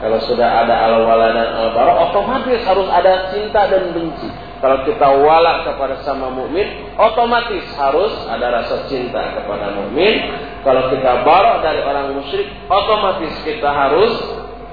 Kalau 0.00 0.16
sudah 0.24 0.64
ada 0.64 0.74
al-wala 0.92 1.28
dan 1.36 1.48
al-bara, 1.60 1.92
otomatis 2.08 2.60
harus 2.64 2.88
ada 2.88 3.32
cinta 3.32 3.68
dan 3.68 3.92
benci. 3.92 4.28
Kalau 4.60 4.84
kita 4.84 5.08
wala 5.24 5.64
kepada 5.64 6.04
sama 6.04 6.28
mukmin, 6.28 6.68
otomatis 6.96 7.64
harus 7.76 8.12
ada 8.28 8.60
rasa 8.60 8.88
cinta 8.92 9.36
kepada 9.36 9.72
mukmin. 9.72 10.20
Kalau 10.64 10.92
kita 10.92 11.24
barok 11.24 11.64
dari 11.64 11.80
orang 11.80 12.16
musyrik, 12.16 12.48
otomatis 12.68 13.32
kita 13.44 13.68
harus 13.72 14.12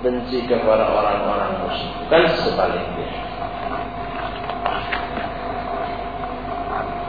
benci 0.03 0.43
kepada 0.47 0.91
orang-orang 0.91 1.59
musyrik. 1.63 1.91
Kan 2.11 2.23
sebaliknya. 2.43 2.96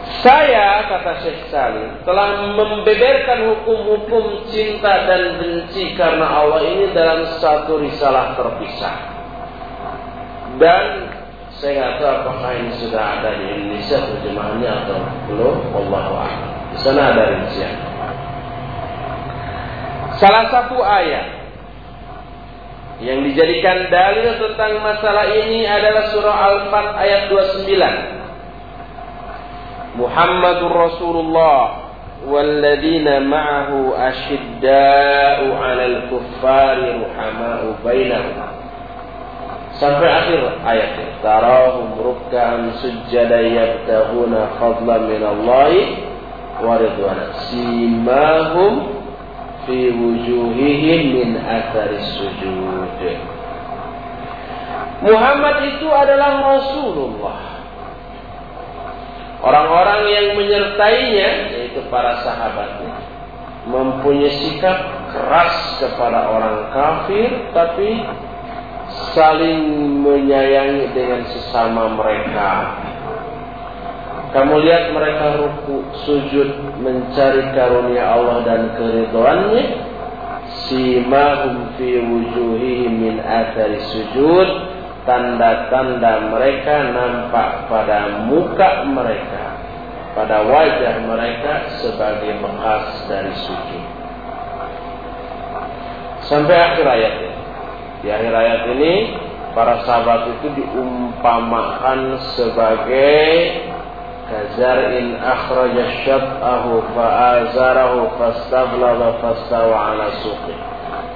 Saya, 0.08 0.88
kata 0.88 1.20
Syekh 1.22 1.52
Salim, 1.52 2.02
telah 2.02 2.56
membeberkan 2.56 3.54
hukum-hukum 3.54 4.50
cinta 4.50 5.06
dan 5.06 5.38
benci 5.38 5.94
karena 5.94 6.26
Allah 6.26 6.64
ini 6.64 6.90
dalam 6.96 7.38
satu 7.38 7.78
risalah 7.78 8.34
terpisah. 8.34 8.96
Dan 10.58 10.84
saya 11.60 11.70
nggak 11.76 11.92
tahu 12.02 12.10
apakah 12.24 12.50
ini 12.56 12.70
sudah 12.82 13.02
ada 13.20 13.30
di 13.38 13.46
Indonesia 13.46 13.98
terjemahannya 14.10 14.70
atau 14.84 14.98
belum. 15.30 15.56
Allah 15.76 16.02
Di 16.74 16.78
sana 16.82 17.02
ada 17.14 17.22
rincian. 17.38 17.74
Salah 20.18 20.50
satu 20.50 20.82
ayat 20.82 21.38
yang 22.98 23.22
dijadikan 23.22 23.86
dalil 23.86 24.34
tentang 24.42 24.82
masalah 24.82 25.30
ini 25.30 25.62
adalah 25.62 26.10
surah 26.10 26.36
Al-Fat 26.42 26.88
ayat 26.98 27.30
29. 27.30 28.17
Muhammadur 29.97 30.73
Rasulullah 30.73 31.83
والذين 32.27 33.27
معه 33.27 33.93
أشداء 33.97 35.39
على 35.63 35.85
الكفار 35.85 36.77
رحماء 37.03 37.61
بينهم 37.85 38.63
sampai 39.73 40.05
akhir 40.05 40.39
ayat 40.63 41.19
tarahum 41.19 41.97
rukkan 41.97 42.77
sujada 42.77 43.41
yabtahuna 43.41 44.55
fadla 44.61 45.01
min 45.09 45.19
Allah 45.19 45.73
wa 46.61 46.77
ridwana 46.77 47.33
simahum 47.49 49.01
fi 49.65 49.91
wujuhihim 49.91 51.01
min 51.17 51.29
athari 51.41 51.99
sujud 52.15 52.93
Muhammad 55.03 55.55
itu 55.67 55.89
adalah 55.89 56.53
Rasulullah 56.53 57.46
Orang-orang 59.38 60.00
yang 60.10 60.26
menyertainya 60.34 61.30
yaitu 61.54 61.80
para 61.86 62.26
sahabatnya 62.26 63.18
mempunyai 63.68 64.32
sikap 64.32 64.78
keras 65.12 65.54
kepada 65.78 66.26
orang 66.32 66.72
kafir 66.72 67.28
tapi 67.52 68.02
saling 69.12 69.60
menyayangi 70.02 70.90
dengan 70.96 71.22
sesama 71.28 71.92
mereka. 71.92 72.50
Kamu 74.28 74.60
lihat 74.60 74.92
mereka 74.92 75.40
ruku, 75.40 75.88
sujud, 76.04 76.48
mencari 76.84 77.48
karunia 77.56 78.12
Allah 78.12 78.44
dan 78.44 78.60
keridhaannya. 78.76 79.64
Simahum 80.68 81.76
fi 81.80 81.96
wujuhihim 81.96 82.92
min 82.92 83.14
athari 83.24 83.80
sujud. 83.88 84.48
Tanda-tanda 85.08 86.28
mereka 86.28 86.92
nampak 86.92 87.64
pada 87.72 88.28
muka 88.28 88.84
mereka. 88.92 89.56
Pada 90.12 90.44
wajah 90.44 91.00
mereka 91.08 91.80
sebagai 91.80 92.36
bekas 92.44 93.08
dari 93.08 93.32
sujud. 93.32 93.84
Sampai 96.28 96.60
akhir 96.60 96.84
ayat 96.84 97.14
ini. 97.24 97.40
Di 98.04 98.08
akhir 98.12 98.32
ayat 98.36 98.62
ini 98.76 98.92
para 99.56 99.80
sahabat 99.88 100.28
itu 100.36 100.60
diumpamakan 100.60 102.20
sebagai 102.36 103.24
kazar'in 104.28 105.16
akhraja 105.24 106.04
syab'ahu 106.04 106.84
fa'azarahu 106.92 108.12
fastablaga 108.20 109.24
fastawa 109.24 109.96
ala 109.96 110.20
suqi. 110.20 110.54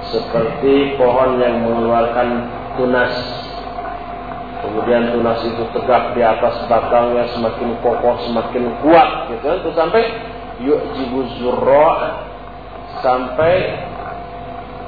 Seperti 0.09 0.97
pohon 0.97 1.37
yang 1.37 1.61
mengeluarkan 1.61 2.29
tunas. 2.81 3.42
Kemudian 4.73 5.13
tunas 5.13 5.37
itu 5.45 5.69
tegak 5.69 6.17
di 6.17 6.25
atas 6.25 6.65
batangnya 6.65 7.29
semakin 7.37 7.77
kokoh, 7.85 8.17
semakin 8.25 8.73
kuat 8.81 9.29
gitu 9.29 9.45
kan. 9.45 9.61
Terus 9.61 9.77
sampai 9.77 10.01
yu'jibu 10.65 11.29
zurra 11.37 12.25
sampai 13.05 13.85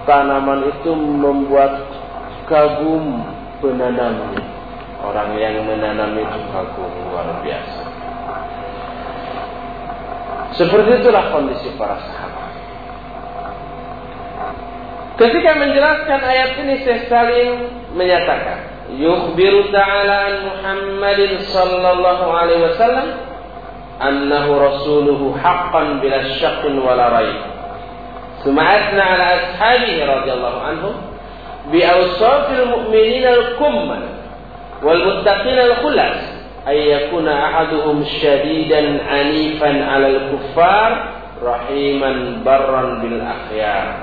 tanaman 0.09 0.73
itu 0.73 0.89
membuat 0.89 1.85
kagum 2.49 3.29
penanamnya. 3.61 4.41
Orang 5.05 5.37
yang 5.37 5.61
menanam 5.69 6.17
itu 6.17 6.39
kagum 6.49 6.89
luar 7.05 7.45
biasa. 7.45 7.81
Seperti 10.57 10.97
itulah 10.97 11.29
kondisi 11.29 11.69
para 11.77 12.01
sahabat. 12.01 12.51
Ketika 15.21 15.51
menjelaskan 15.61 16.21
ayat 16.25 16.57
ini 16.57 16.75
Syekh 16.81 17.05
Salim 17.05 17.69
menyatakan, 17.93 18.74
yukhbiru 18.93 19.71
ta'ala 19.73 20.15
an 20.29 20.35
Muhammadin 20.45 21.41
sallallahu 21.49 22.25
alaihi 22.29 22.63
wasallam 22.69 23.07
annahu 23.97 24.59
rasuluhu 24.61 25.33
haqqan 25.39 26.03
bila 26.03 26.21
syaqqin 26.37 26.77
wala 26.77 27.09
raib. 27.09 27.55
ثم 28.45 28.59
أثنى 28.59 29.01
على 29.01 29.25
أصحابه 29.41 30.05
رضي 30.05 30.31
الله 30.33 30.61
عنهم 30.61 30.95
بأوصاف 31.71 32.45
المؤمنين 32.61 33.25
الكمل 33.25 34.01
والمتقين 34.83 35.59
الخلص 35.59 36.17
أن 36.67 36.73
يكون 36.73 37.27
أحدهم 37.27 38.03
شديدا 38.21 39.03
عنيفا 39.09 39.85
على 39.91 40.07
الكفار 40.07 41.05
رحيما 41.43 42.41
برا 42.45 43.01
بالأخيار 43.01 43.93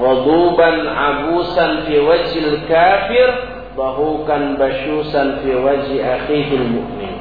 غضوبا 0.00 0.90
عبوسا 0.90 1.76
في 1.86 1.98
وجه 1.98 2.38
الكافر 2.38 3.34
bahukan 3.72 4.60
basyusan 4.60 5.40
fi 5.40 5.50
wajhi 5.56 5.98
akhihi 6.00 6.56
mu'min. 6.60 7.14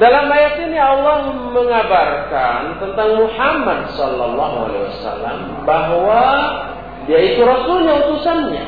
Dalam 0.00 0.32
ayat 0.32 0.56
ini 0.64 0.80
Allah 0.80 1.28
mengabarkan 1.52 2.80
tentang 2.80 3.20
Muhammad 3.20 3.92
sallallahu 3.92 4.56
alaihi 4.72 4.84
wasallam 4.96 5.38
bahwa 5.68 6.24
dia 7.04 7.20
itu 7.20 7.44
rasulnya 7.44 8.00
utusannya 8.08 8.64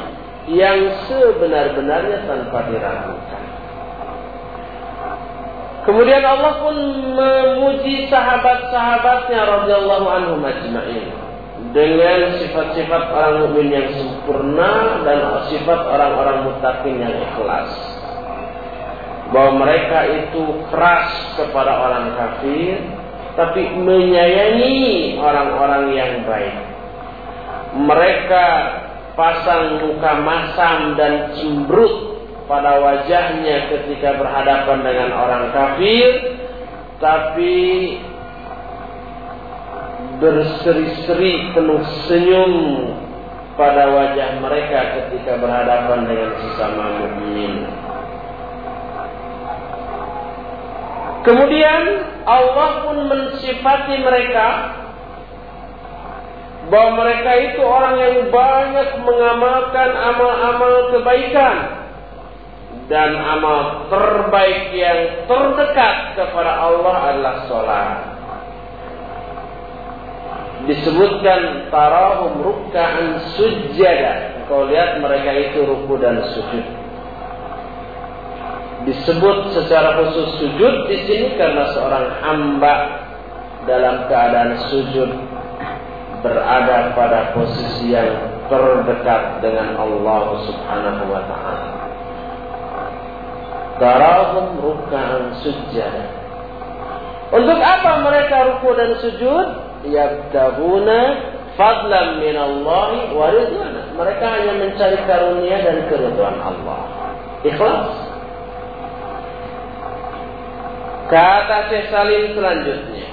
yang 0.53 0.93
sebenar-benarnya 1.09 2.29
tanpa 2.29 2.69
diragukan. 2.69 3.45
Kemudian 5.89 6.23
Allah 6.23 6.63
pun 6.63 6.77
memuji 7.17 8.07
sahabat-sahabatnya 8.07 9.41
radhiyallahu 9.41 10.07
anhum 10.13 10.41
ajma'in 10.45 11.22
dengan 11.73 12.37
sifat-sifat 12.37 13.03
orang 13.13 13.35
mukmin 13.49 13.69
yang 13.73 13.89
sempurna 13.97 15.03
dan 15.05 15.19
sifat 15.49 15.81
orang-orang 15.89 16.49
mutakin 16.49 16.97
yang 17.01 17.15
ikhlas. 17.17 17.73
bahwa 19.33 19.65
mereka 19.65 20.05
itu 20.13 20.45
keras 20.69 21.09
kepada 21.41 21.73
orang 21.73 22.13
kafir 22.21 22.85
tapi 23.33 23.65
menyayangi 23.81 25.17
orang-orang 25.17 25.85
yang 25.97 26.13
baik. 26.29 26.53
Mereka 27.73 28.47
pasang 29.17 29.81
muka 29.81 30.13
masam 30.21 31.01
dan 31.01 31.33
cemberut 31.41 32.21
pada 32.45 32.77
wajahnya 32.77 33.73
ketika 33.73 34.21
berhadapan 34.21 34.79
dengan 34.85 35.11
orang 35.17 35.49
kafir 35.57 36.09
tapi 37.01 37.55
berseri-seri 40.23 41.51
penuh 41.51 41.83
senyum 42.07 42.55
pada 43.59 43.91
wajah 43.91 44.39
mereka 44.39 45.03
ketika 45.03 45.35
berhadapan 45.43 46.07
dengan 46.07 46.31
sesama 46.39 46.85
mukmin. 47.03 47.53
Kemudian 51.27 51.83
Allah 52.23 52.71
pun 52.87 52.97
mensifati 53.11 53.95
mereka 53.99 54.47
bahwa 56.71 57.03
mereka 57.03 57.31
itu 57.51 57.61
orang 57.63 57.97
yang 57.99 58.17
banyak 58.31 58.89
mengamalkan 59.03 59.91
amal-amal 59.91 60.75
kebaikan 60.95 61.57
dan 62.87 63.11
amal 63.19 63.87
terbaik 63.91 64.71
yang 64.75 65.27
terdekat 65.27 66.15
kepada 66.15 66.63
Allah 66.63 66.95
adalah 67.11 67.35
sholat 67.47 68.12
disebutkan 70.67 71.71
tarahum 71.75 72.43
rukkaan 72.43 73.19
sujada. 73.35 74.45
Kau 74.47 74.69
lihat 74.69 75.01
mereka 75.03 75.31
itu 75.33 75.65
ruku 75.65 75.95
dan 75.99 76.23
sujud. 76.35 76.67
Disebut 78.83 79.55
secara 79.55 79.95
khusus 80.03 80.43
sujud 80.43 80.91
di 80.91 80.97
sini 81.07 81.39
karena 81.39 81.71
seorang 81.71 82.19
hamba 82.19 82.75
dalam 83.63 84.11
keadaan 84.11 84.59
sujud 84.67 85.11
berada 86.23 86.95
pada 86.95 87.35
posisi 87.35 87.95
yang 87.95 88.11
terdekat 88.51 89.39
dengan 89.39 89.79
Allah 89.79 90.23
Subhanahu 90.47 91.05
wa 91.11 91.23
taala. 91.31 91.71
Tarahum 93.79 94.47
rukkaan 94.63 95.35
sujada. 95.43 96.07
Untuk 97.33 97.59
apa 97.59 98.05
mereka 98.05 98.37
ruku 98.55 98.71
dan 98.77 98.91
sujud? 99.01 99.72
Yabtaguna 99.87 100.99
fadlan 101.59 102.23
min 102.23 102.37
Allah 102.37 103.11
wa 103.13 103.27
ridwana. 103.31 103.83
Mereka 103.93 104.25
hanya 104.25 104.53
mencari 104.57 104.99
karunia 105.05 105.59
dan 105.63 105.77
keridhaan 105.91 106.39
Allah. 106.41 106.81
Ikhlas. 107.43 107.91
Kata 111.13 111.69
Syekh 111.69 111.93
Salim 111.93 112.33
selanjutnya. 112.33 113.09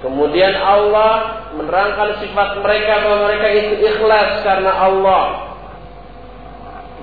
Kemudian 0.00 0.56
Allah 0.58 1.46
menerangkan 1.54 2.18
sifat 2.18 2.58
mereka 2.58 3.06
bahwa 3.06 3.18
mereka 3.30 3.48
itu 3.54 3.74
ikhlas 3.86 4.42
karena 4.42 4.72
Allah 4.74 5.52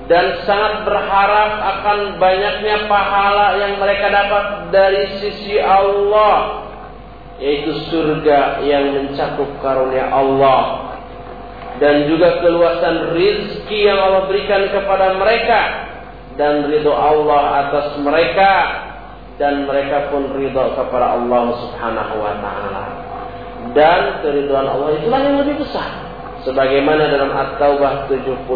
dan 0.10 0.41
sangat 0.43 0.89
berharap 0.89 1.51
akan 1.62 2.17
banyaknya 2.17 2.89
pahala 2.89 3.62
yang 3.62 3.77
mereka 3.77 4.10
dapat 4.10 4.73
dari 4.73 5.05
sisi 5.21 5.62
Allah 5.62 6.65
yaitu 7.39 7.71
surga 7.88 8.63
yang 8.67 8.91
mencakup 8.91 9.47
karunia 9.63 10.12
Allah 10.12 10.89
dan 11.80 12.12
juga 12.12 12.43
keluasan 12.43 13.15
rizki 13.15 13.88
yang 13.88 13.99
Allah 13.99 14.28
berikan 14.28 14.67
kepada 14.67 15.15
mereka 15.15 15.62
dan 16.36 16.67
ridho 16.67 16.91
Allah 16.91 17.67
atas 17.67 17.95
mereka 18.04 18.52
dan 19.39 19.63
mereka 19.63 20.12
pun 20.12 20.36
ridho 20.36 20.75
kepada 20.75 21.15
Allah 21.15 21.43
Subhanahu 21.56 22.13
wa 22.19 22.34
taala. 22.43 22.84
Dan 23.71 24.19
keridhaan 24.19 24.67
Allah 24.67 24.99
itulah 24.99 25.19
yang 25.23 25.39
lebih 25.39 25.63
besar. 25.63 25.88
Sebagaimana 26.43 27.12
dalam 27.12 27.32
At-Taubah 27.32 28.08
72 28.08 28.47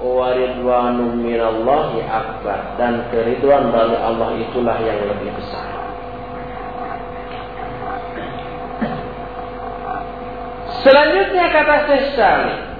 wa 0.00 0.28
ridwanum 0.32 1.20
minallahi 1.20 2.00
akbar 2.04 2.80
dan 2.80 3.08
keridhaan 3.12 3.72
dari 3.72 3.96
Allah 3.96 4.28
itulah 4.40 4.76
yang 4.80 5.00
lebih 5.08 5.32
besar. 5.36 5.69
Selanjutnya 10.80 11.46
kata 11.52 11.76
Syekh 11.88 12.70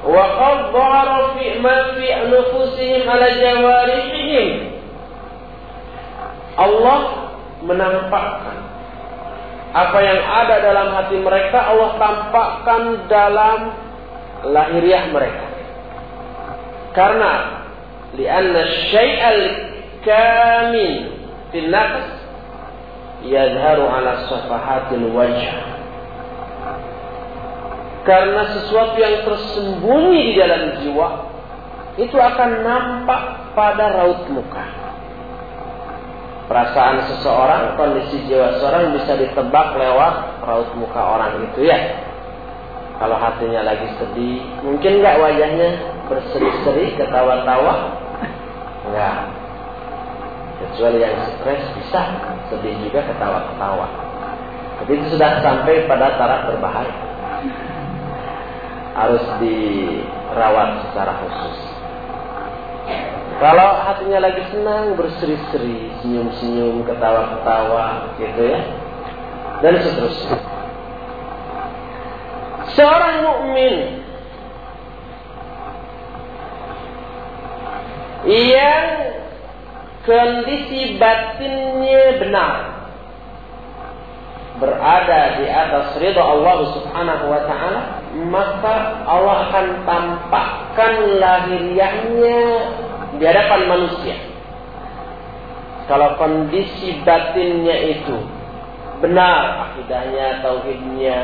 Wa 0.00 0.24
qad 0.40 0.58
dhahara 0.72 1.36
fi 1.36 1.60
ma 1.60 1.92
fi 1.92 2.08
anfusihim 2.08 3.04
ala 3.04 3.28
jawarihim. 3.36 4.48
Allah 6.56 7.00
menampakkan 7.60 8.56
apa 9.70 9.98
yang 10.02 10.20
ada 10.24 10.56
dalam 10.64 10.88
hati 10.96 11.20
mereka 11.20 11.68
Allah 11.68 12.00
tampakkan 12.00 12.82
dalam 13.12 13.58
lahiriah 14.48 15.04
mereka. 15.12 15.46
Karena 16.96 17.32
lianna 18.16 18.66
syai'al 18.88 19.42
kamil 20.00 20.92
fil 21.52 21.68
nafs 21.68 22.08
yadharu 23.20 23.84
ala 23.84 24.26
safahatil 24.26 25.12
wajh 25.12 25.70
karena 28.04 28.42
sesuatu 28.56 28.96
yang 28.96 29.28
tersembunyi 29.28 30.32
di 30.32 30.34
dalam 30.40 30.62
jiwa 30.80 31.08
itu 32.00 32.16
akan 32.16 32.50
nampak 32.64 33.52
pada 33.52 34.00
raut 34.00 34.24
muka. 34.32 34.64
Perasaan 36.48 37.06
seseorang, 37.06 37.78
kondisi 37.78 38.26
jiwa 38.26 38.58
seseorang 38.58 38.96
bisa 38.96 39.12
ditebak 39.20 39.76
lewat 39.76 40.14
raut 40.42 40.70
muka 40.80 40.98
orang 40.98 41.44
itu 41.46 41.68
ya. 41.68 41.78
Kalau 42.98 43.16
hatinya 43.16 43.64
lagi 43.64 43.88
sedih, 43.96 44.44
mungkin 44.60 45.00
nggak 45.00 45.16
wajahnya 45.20 45.70
berseri-seri, 46.08 46.96
ketawa-tawa? 47.00 47.96
Enggak. 48.88 49.18
Kecuali 50.60 50.98
yang 51.00 51.16
stres 51.36 51.64
bisa 51.80 52.00
sedih 52.52 52.76
juga 52.84 53.00
ketawa-ketawa. 53.08 53.86
Tapi 54.80 54.90
itu 54.96 55.06
sudah 55.16 55.40
sampai 55.40 55.84
pada 55.88 56.16
taraf 56.16 56.48
berbahaya 56.52 57.09
harus 58.94 59.24
dirawat 59.38 60.70
secara 60.90 61.12
khusus. 61.22 61.58
Kalau 63.40 63.70
hatinya 63.88 64.20
lagi 64.20 64.44
senang, 64.52 65.00
berseri-seri, 65.00 65.88
senyum-senyum, 66.04 66.84
ketawa-ketawa, 66.84 68.12
gitu 68.20 68.42
ya. 68.52 68.60
Dan 69.64 69.80
seterusnya. 69.80 70.36
Seorang 72.76 73.16
mukmin 73.24 73.74
yang 78.28 78.86
kondisi 80.04 81.00
batinnya 81.00 82.20
benar 82.20 82.54
berada 84.60 85.40
di 85.40 85.48
atas 85.48 85.96
ridha 85.96 86.20
Allah 86.20 86.56
Subhanahu 86.76 87.24
wa 87.32 87.40
taala 87.48 87.99
maka 88.10 89.06
Allah 89.06 89.36
akan 89.50 89.66
tampakkan 89.86 90.92
lahiriahnya 91.22 92.40
di 93.18 93.24
hadapan 93.24 93.60
manusia. 93.70 94.16
Kalau 95.86 96.18
kondisi 96.18 97.02
batinnya 97.02 97.98
itu 97.98 98.18
benar 99.02 99.70
akidahnya, 99.70 100.42
tauhidnya, 100.42 101.18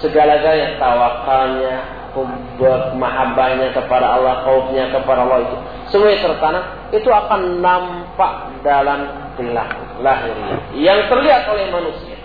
segala-galanya 0.00 0.76
tawakalnya, 0.76 1.76
hubbat 2.16 2.96
mahabbahnya 2.96 3.72
kepada 3.76 4.20
Allah, 4.20 4.44
khaufnya 4.44 4.88
kepada 4.92 5.20
Allah 5.24 5.44
itu 5.44 5.56
semua 5.92 6.16
tertanam 6.16 6.64
itu 6.90 7.08
akan 7.12 7.62
nampak 7.62 8.32
dalam 8.64 9.32
perilaku 9.36 10.02
lahirnya 10.02 10.56
yang 10.74 11.06
terlihat 11.06 11.46
oleh 11.46 11.68
manusia. 11.70 12.18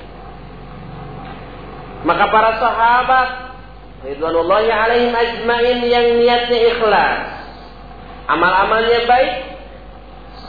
Maka 2.02 2.26
para 2.34 2.58
sahabat 2.58 3.51
Ridwanullahi 4.02 4.70
alaihim 4.74 5.14
ajmain 5.14 5.80
yang 5.86 6.08
niatnya 6.18 6.60
ikhlas. 6.74 7.22
Amal-amalnya 8.26 9.06
baik. 9.06 9.34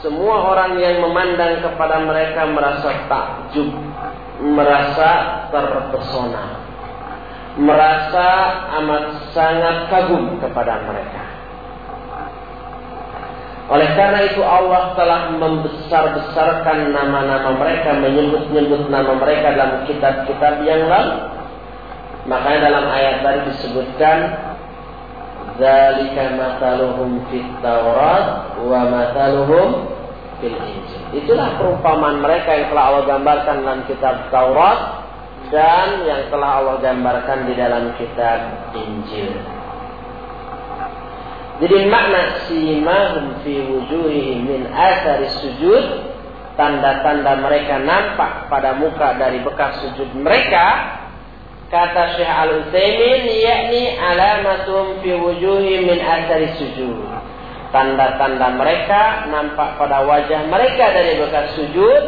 Semua 0.01 0.51
orang 0.51 0.81
yang 0.81 0.99
memandang 1.05 1.61
kepada 1.61 2.01
mereka 2.01 2.49
merasa 2.49 2.89
takjub. 3.05 3.69
Merasa 4.41 5.11
terpesona. 5.53 6.65
Merasa 7.53 8.27
amat 8.81 9.29
sangat 9.37 9.85
kagum 9.93 10.41
kepada 10.41 10.81
mereka. 10.89 11.23
Oleh 13.69 13.89
karena 13.95 14.27
itu 14.27 14.41
Allah 14.43 14.91
telah 14.97 15.31
membesar-besarkan 15.39 16.91
nama-nama 16.91 17.55
mereka, 17.55 17.95
menyebut-nyebut 17.95 18.91
nama 18.91 19.13
mereka 19.15 19.55
dalam 19.55 19.85
kitab-kitab 19.87 20.65
yang 20.67 20.89
lalu. 20.89 21.32
Makanya 22.23 22.59
dalam 22.71 22.85
ayat 22.87 23.15
tadi 23.19 23.39
disebutkan 23.51 24.17
Zalika 25.53 26.33
mataluhum 26.33 27.29
fit 27.29 27.45
Taurat 27.61 28.57
wa 28.63 28.81
mataluhum 28.89 29.91
fil 30.41 30.55
Injil. 30.55 31.01
Itulah 31.13 31.61
perumpamaan 31.61 32.23
mereka 32.23 32.57
yang 32.57 32.67
telah 32.73 32.83
Allah 32.89 33.03
gambarkan 33.05 33.55
dalam 33.61 33.81
kitab 33.85 34.15
Taurat 34.33 34.79
dan 35.51 36.07
yang 36.09 36.31
telah 36.33 36.63
Allah 36.63 36.75
gambarkan 36.81 37.45
di 37.45 37.53
dalam 37.53 37.93
kitab 38.01 38.71
Injil. 38.73 39.35
Jadi 41.61 41.85
makna 41.85 42.49
simahum 42.49 43.45
fi 43.45 43.61
wujuhihim 43.61 44.47
min 44.47 44.61
athari 44.73 45.29
sujud 45.37 45.85
tanda-tanda 46.57 47.37
mereka 47.45 47.77
nampak 47.77 48.49
pada 48.49 48.73
muka 48.73 49.21
dari 49.21 49.37
bekas 49.45 49.85
sujud 49.85 50.17
mereka 50.17 50.65
kata 51.73 52.13
Syekh 52.13 52.29
Al-Utsaimin 52.29 53.25
yakni 53.25 53.97
alamatum 53.97 55.01
fi 55.01 55.17
wujuhihim 55.17 55.89
min 55.89 55.97
athari 55.97 56.53
sujud. 56.61 57.01
Tanda-tanda 57.73 58.53
mereka 58.53 59.25
nampak 59.33 59.81
pada 59.81 60.05
wajah 60.05 60.45
mereka 60.45 60.93
dari 60.93 61.17
bekas 61.17 61.57
sujud 61.57 62.03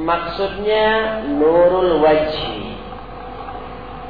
maksudnya 0.00 1.20
nurul 1.28 2.00
wajhi. 2.00 2.72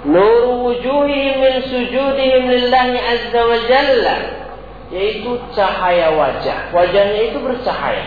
Nur 0.07 0.63
wujuhi 0.71 1.43
min 1.43 1.55
sujudihim 1.67 2.47
lillahi 2.47 3.03
azza 3.03 3.43
wa 3.43 3.59
jalla 3.67 4.17
yaitu 4.95 5.43
cahaya 5.59 6.15
wajah. 6.15 6.71
Wajahnya 6.71 7.35
itu 7.35 7.43
bercahaya 7.43 8.07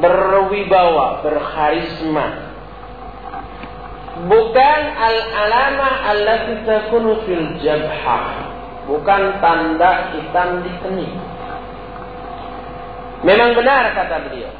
berwibawa 0.00 1.20
berharisma 1.20 2.43
bukan 4.14 4.80
al-alama 4.94 5.88
allati 6.06 6.52
takunu 6.62 7.22
fil 7.26 7.58
jabhah 7.58 8.46
bukan 8.86 9.42
tanda 9.42 10.14
hitam 10.14 10.62
di 10.62 10.72
kening 10.84 11.14
Memang 13.24 13.56
benar 13.56 13.96
kata 13.96 14.28
beliau. 14.28 14.52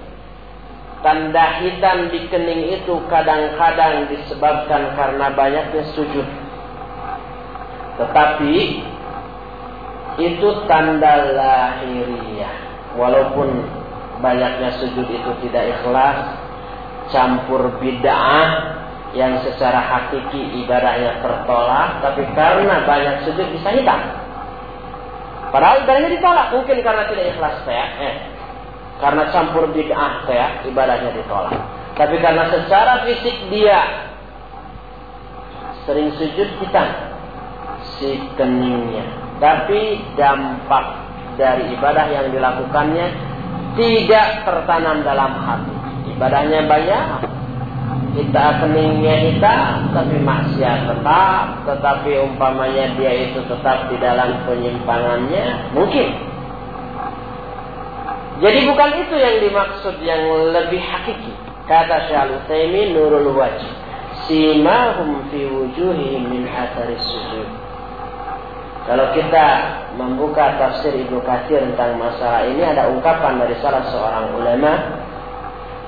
Tanda 1.05 1.61
hitam 1.61 2.09
di 2.09 2.25
kening 2.33 2.81
itu 2.81 2.97
kadang-kadang 3.12 4.09
disebabkan 4.09 4.97
karena 4.97 5.29
banyaknya 5.37 5.85
sujud. 5.93 6.25
Tetapi 8.01 8.57
itu 10.17 10.49
tanda 10.64 11.29
lahiriah. 11.37 12.57
Walaupun 12.97 13.69
banyaknya 14.25 14.81
sujud 14.81 15.12
itu 15.12 15.31
tidak 15.45 15.64
ikhlas, 15.77 16.40
campur 17.12 17.69
bid'ah 17.85 18.81
yang 19.14 19.38
secara 19.46 19.79
hakiki 19.79 20.66
ibadahnya 20.66 21.22
tertolak, 21.22 22.03
tapi 22.03 22.27
karena 22.35 22.83
banyak 22.83 23.14
sujud 23.31 23.46
bisa 23.55 23.70
hitam. 23.70 24.00
Padahal 25.55 25.87
ibadahnya 25.87 26.11
ditolak, 26.18 26.50
mungkin 26.50 26.83
karena 26.83 27.07
tidak 27.07 27.27
ikhlas 27.31 27.57
saya. 27.62 27.87
Eh, 28.03 28.14
karena 28.98 29.31
campur 29.31 29.70
bid'ah 29.70 30.27
ya, 30.27 30.66
ibadahnya 30.66 31.14
ditolak. 31.14 31.55
Tapi 31.94 32.18
karena 32.18 32.50
secara 32.50 33.07
fisik 33.07 33.55
dia 33.55 34.11
sering 35.87 36.11
sujud 36.18 36.48
kita 36.59 36.85
si 37.98 38.18
keningnya. 38.35 39.07
Tapi 39.38 40.03
dampak 40.18 41.07
dari 41.38 41.70
ibadah 41.74 42.07
yang 42.11 42.35
dilakukannya 42.35 43.07
tidak 43.79 44.46
tertanam 44.46 45.07
dalam 45.07 45.33
hati. 45.38 45.74
Ibadahnya 46.14 46.66
banyak, 46.66 47.07
kita 48.15 48.63
keningnya 48.63 49.15
hitam, 49.31 49.91
tapi 49.91 50.17
maksiat 50.23 50.87
tetap, 50.87 51.45
tetapi 51.67 52.11
umpamanya 52.23 52.95
dia 52.95 53.13
itu 53.31 53.43
tetap 53.47 53.91
di 53.91 53.97
dalam 53.99 54.47
penyimpangannya, 54.47 55.75
mungkin 55.75 56.35
jadi 58.43 58.67
bukan 58.67 58.91
itu 58.99 59.15
yang 59.15 59.37
dimaksud 59.47 59.95
yang 60.03 60.23
lebih 60.51 60.83
hakiki. 60.83 61.33
Kata 61.71 62.11
Syekh 62.11 62.45
Utsaimin 62.45 62.93
nurul 62.93 63.31
wajh. 63.31 63.63
Simahum 64.27 65.31
fi 65.31 65.47
wujuhihim 65.47 66.29
min 66.29 66.43
sujud. 66.99 67.49
Kalau 68.85 69.17
kita 69.17 69.47
membuka 69.97 70.61
tafsir 70.61 70.93
Ibnu 70.93 71.25
Katsir 71.25 71.57
tentang 71.73 71.97
masalah 71.97 72.45
ini 72.45 72.61
ada 72.61 72.93
ungkapan 72.93 73.41
dari 73.41 73.57
salah 73.65 73.81
seorang 73.89 74.37
ulama 74.37 74.73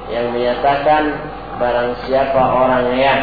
yang 0.08 0.32
menyatakan 0.32 1.25
barang 1.56 1.90
siapa 2.04 2.40
orang 2.40 2.92
yang 2.96 3.20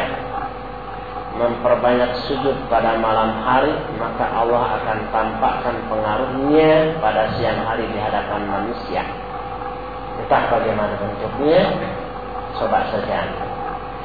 memperbanyak 1.34 2.13
sujud 2.30 2.54
pada 2.69 2.93
malam 3.02 3.41
hari 3.41 3.74
maka 3.98 4.26
Allah 4.30 4.78
akan 4.82 4.98
tampakkan 5.10 5.76
pengaruhnya 5.89 6.98
pada 7.02 7.34
siang 7.38 7.58
hari 7.65 7.89
di 7.89 7.98
hadapan 7.98 8.41
manusia. 8.46 9.02
Entah 10.22 10.46
bagaimana 10.50 10.93
bentuknya 10.98 11.74
coba 12.62 12.86
saja. 12.93 13.26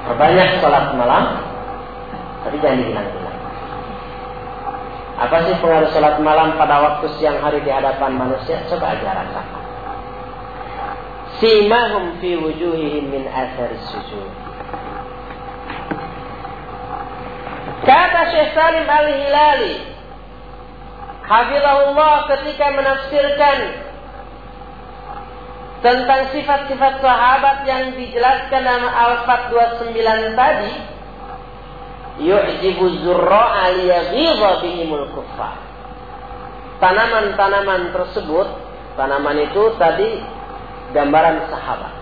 Perbanyak 0.08 0.48
sholat 0.64 0.96
malam 0.96 1.24
tapi 2.48 2.56
jangan 2.64 2.80
dihilang-hilang 2.80 3.38
apa 5.18 5.50
sih 5.50 5.54
pengaruh 5.58 5.90
sholat 5.90 6.22
malam 6.22 6.54
pada 6.54 6.78
waktu 6.78 7.10
siang 7.18 7.42
hari 7.42 7.58
di 7.66 7.74
hadapan 7.74 8.14
manusia? 8.14 8.62
Coba 8.70 8.94
aja 8.94 9.18
rasakan 9.18 9.57
simahum 11.38 12.18
fi 12.18 12.34
wujuhihim 12.34 13.10
min 13.10 13.22
athari 13.30 13.78
sujud 13.90 14.30
Kata 17.78 18.20
Syekh 18.28 18.52
Salim 18.52 18.84
Al-Hilali, 18.84 19.80
Hafizahullah 21.24 22.28
ketika 22.36 22.68
menafsirkan 22.76 23.58
tentang 25.80 26.28
sifat-sifat 26.36 27.00
sahabat 27.00 27.64
yang 27.64 27.96
dijelaskan 27.96 28.60
dalam 28.60 28.92
Al-Fat 28.92 29.48
29 29.48 30.36
tadi, 30.36 30.72
yu'jibu 32.28 32.84
zurra 33.00 33.72
aliyaghidha 33.72 34.60
bihimul 34.60 35.08
kuffar. 35.16 35.56
Tanaman-tanaman 36.84 37.94
tersebut, 37.94 38.48
tanaman 39.00 39.48
itu 39.48 39.64
tadi 39.80 40.18
gambaran 40.92 41.48
sahabat. 41.52 41.94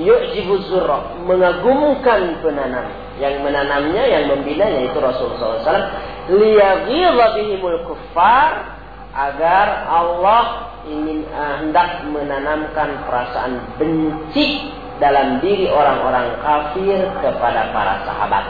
Yu'jibu 0.00 0.56
zurra, 0.72 1.20
mengagumkan 1.28 2.40
penanam 2.40 2.88
yang 3.20 3.44
menanamnya, 3.44 4.08
yang 4.08 4.24
membinanya 4.32 4.88
itu 4.88 4.96
Rasulullah 4.96 5.60
SAW. 5.60 5.84
Liyaghiza 6.32 7.26
bihimul 7.36 7.84
kuffar 7.84 8.80
agar 9.12 9.84
Allah 9.84 10.72
ingin 10.88 11.28
uh, 11.28 11.60
hendak 11.60 12.08
menanamkan 12.08 13.04
perasaan 13.04 13.76
benci 13.76 14.72
dalam 14.96 15.44
diri 15.44 15.68
orang-orang 15.68 16.40
kafir 16.40 16.98
kepada 17.20 17.74
para 17.74 18.06
sahabat. 18.08 18.44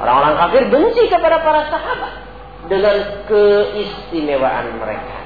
Orang-orang 0.00 0.34
kafir 0.40 0.62
benci 0.72 1.04
kepada 1.12 1.42
para 1.44 1.68
sahabat 1.68 2.12
dengan 2.70 2.96
keistimewaan 3.28 4.78
mereka. 4.80 5.25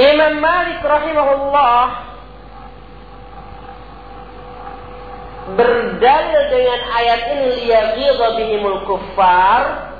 Imam 0.00 0.40
Malik 0.40 0.80
rahimahullah 0.80 1.84
berdalil 5.60 6.42
dengan 6.48 6.80
ayat 6.88 7.20
ini 7.36 7.48
liyaghidha 7.60 8.26
bihimul 8.40 8.80
kuffar. 8.88 9.92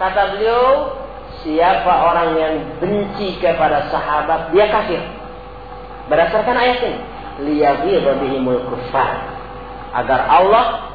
Kata 0.00 0.32
beliau 0.32 0.96
siapa 1.44 1.92
orang 2.08 2.28
yang 2.40 2.54
benci 2.80 3.36
kepada 3.36 3.92
sahabat 3.92 4.48
dia 4.56 4.72
kafir. 4.72 5.02
Berdasarkan 6.08 6.56
ayat 6.56 6.78
ini 6.88 7.00
liyaghidha 7.52 8.16
bihimul 8.24 8.64
kuffar. 8.72 9.28
Agar 9.92 10.24
Allah 10.24 10.88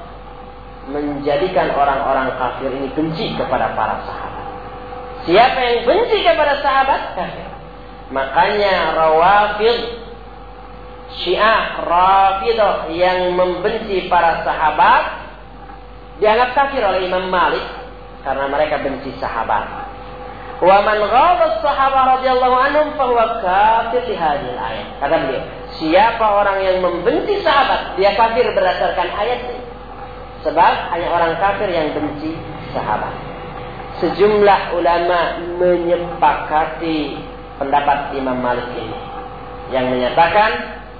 menjadikan 0.89 1.69
orang-orang 1.77 2.33
kafir 2.41 2.73
ini 2.73 2.89
benci 2.97 3.37
kepada 3.37 3.77
para 3.77 4.01
sahabat. 4.09 4.45
Siapa 5.29 5.59
yang 5.61 5.79
benci 5.85 6.17
kepada 6.25 6.65
sahabat 6.65 7.13
kafir 7.13 7.52
makanya 8.13 8.93
rawafid 8.93 10.03
Syiah 11.21 11.77
Rafidah 11.85 12.89
yang 12.89 13.37
membenci 13.37 14.09
para 14.09 14.41
sahabat 14.41 15.03
dianggap 16.17 16.57
kafir 16.57 16.81
oleh 16.81 17.05
Imam 17.05 17.29
Malik 17.29 17.61
karena 18.25 18.49
mereka 18.49 18.81
benci 18.81 19.13
sahabat. 19.21 19.93
Wa 20.63 20.79
man 20.81 20.97
sahabat 21.59 22.03
radhiyallahu 22.17 22.55
anhum 22.55 22.87
fahuwa 22.95 23.43
kafir 23.43 24.07
di 24.09 24.15
hadhihi 24.15 24.55
ayat. 24.55 24.87
Kata 25.03 25.15
beliau, 25.27 25.43
siapa 25.75 26.23
orang 26.23 26.57
yang 26.63 26.77
membenci 26.79 27.43
sahabat, 27.43 27.99
dia 27.99 28.15
kafir 28.15 28.47
berdasarkan 28.55 29.11
ayat 29.11 29.39
ini. 29.53 29.61
Sebab 30.47 30.73
hanya 30.95 31.07
orang 31.11 31.33
kafir 31.37 31.67
yang 31.67 31.91
benci 31.91 32.33
sahabat. 32.71 33.11
Sejumlah 34.01 34.75
ulama 34.75 35.39
menyepakati 35.61 37.32
pendapat 37.61 38.17
Imam 38.17 38.39
Malik 38.41 38.67
ini 38.73 38.97
yang 39.73 39.89
menyatakan 39.89 40.51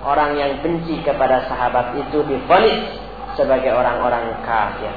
orang 0.03 0.35
yang 0.35 0.51
benci 0.59 0.99
kepada 1.01 1.47
sahabat 1.47 1.97
itu 1.97 2.25
difonis 2.27 2.99
sebagai 3.33 3.73
orang-orang 3.73 4.37
kafir. 4.45 4.93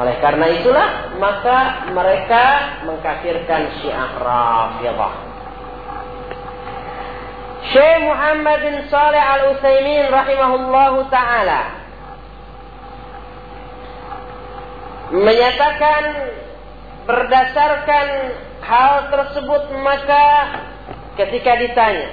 Oleh 0.00 0.16
karena 0.24 0.46
itulah 0.48 0.88
maka 1.20 1.88
mereka 1.92 2.44
mengkafirkan 2.88 3.76
Syiah 3.80 4.10
Rafidhah. 4.16 5.14
Syekh 7.70 7.98
Muhammad 8.02 8.58
bin 8.66 8.76
Saleh 8.90 9.22
Al 9.22 9.42
Utsaimin 9.54 10.10
rahimahullahu 10.10 11.06
taala 11.14 11.60
menyatakan 15.12 16.02
berdasarkan 17.06 18.06
hal 18.64 18.94
tersebut 19.12 19.62
maka 19.84 20.26
ketika 21.16 21.52
ditanya, 21.60 22.08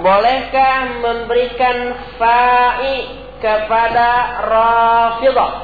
bolehkah 0.00 1.00
memberikan 1.00 1.76
fa'i 2.20 2.96
kepada 3.40 4.08
Rafidah? 4.44 5.54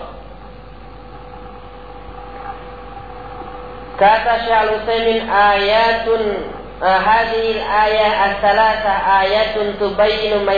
Kata 3.92 4.34
Syekh 4.48 5.22
ayatun 5.30 6.22
eh, 6.80 7.00
hadil 7.06 7.60
ayat 7.60 8.14
asalasa 8.34 8.94
ayatun 9.22 9.78
tubayinu 9.78 10.42
ma 10.42 10.56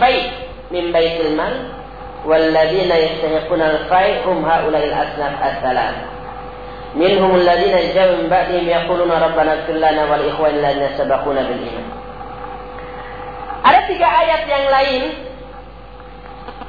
fai' 0.00 0.32
min 0.72 0.88
baitil 0.94 1.36
mal 1.36 1.52
walladina 2.24 2.96
yastahiquna 2.96 3.64
al-fai' 3.68 4.24
hum 4.24 4.40
haula'il 4.40 4.96
asnaf 4.96 5.34
as-salasah 5.44 6.13
منهم 6.95 7.35
الذين 7.35 7.93
جاءوا 7.93 8.17
من 8.17 8.29
بعدهم 8.29 8.65
يقولون 8.69 9.11
ربنا 9.11 9.53
اغفر 9.53 9.73
لنا 9.73 10.11
والإخوان 10.11 10.55
الذين 10.55 10.97
سبقونا 10.97 11.41
بالإيمان 11.41 11.89
Ada 13.59 13.91
tiga 13.91 14.07
ayat 14.07 14.47
yang 14.47 14.65
lain. 14.71 15.03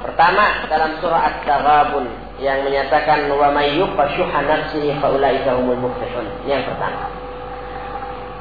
Pertama 0.03 0.67
dalam 0.67 0.99
surah 0.99 1.23
At-Taghabun 1.23 2.03
yang 2.43 2.67
menyatakan 2.67 3.31
wa 3.31 3.47
may 3.55 3.79
yuqa 3.79 4.11
syuha 4.11 4.43
nafsihi 4.43 4.99
fa 4.99 5.07
ulaika 5.07 5.55
humul 5.55 5.87
muflihun. 5.87 6.27
Yang 6.43 6.67
pertama. 6.67 7.07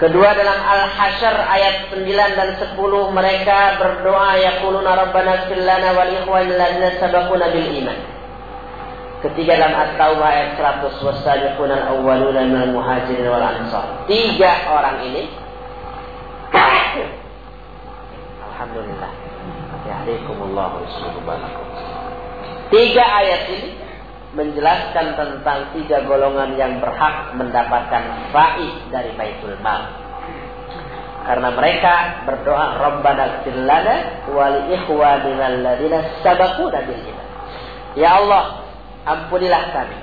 Kedua 0.02 0.34
dalam 0.34 0.58
Al-Hasyr 0.66 1.36
ayat 1.46 1.94
9 1.94 2.10
dan 2.10 2.50
10 2.58 2.74
mereka 3.14 3.78
berdoa 3.78 4.34
yaquluna 4.34 4.98
rabbana 4.98 5.46
ighfir 5.46 5.62
lana 5.62 5.94
wal 5.94 6.10
ikhwan 6.10 6.50
alladziina 6.50 6.98
sabaquna 6.98 7.54
bil 7.54 7.68
iman. 7.84 7.98
Ketiga 9.23 9.55
dalam 9.55 9.73
At-Taubah 9.73 10.27
ayat 10.27 10.49
100 10.59 11.01
wasabiqun 11.01 11.71
al-awwaluna 11.71 12.45
minal 12.45 12.75
muhajirin 12.75 13.25
wal 13.31 13.41
ansar. 13.41 14.05
Tiga 14.05 14.51
orang 14.69 15.01
ini 15.07 15.23
Alhamdulillah. 18.51 19.11
Yahdikumullah 19.85 20.81
wa 20.81 21.35
Tiga 22.73 23.05
ayat 23.05 23.41
ini 23.53 23.69
menjelaskan 24.35 25.15
tentang 25.15 25.71
tiga 25.77 26.03
golongan 26.03 26.57
yang 26.59 26.81
berhak 26.83 27.37
mendapatkan 27.37 28.03
faid 28.33 28.73
dari 28.91 29.13
Baitul 29.15 29.55
Mal. 29.63 29.85
Karena 31.25 31.49
mereka 31.57 32.21
berdoa 32.29 32.77
Rabbana 32.77 33.41
fir 33.41 33.57
lana 33.57 34.25
wa 34.29 34.45
li 34.53 34.77
ikhwanina 34.77 35.45
alladziina. 35.57 35.99
Ya 37.95 38.09
Allah, 38.21 38.64
ampunilah 39.05 39.63
kami. 39.71 39.97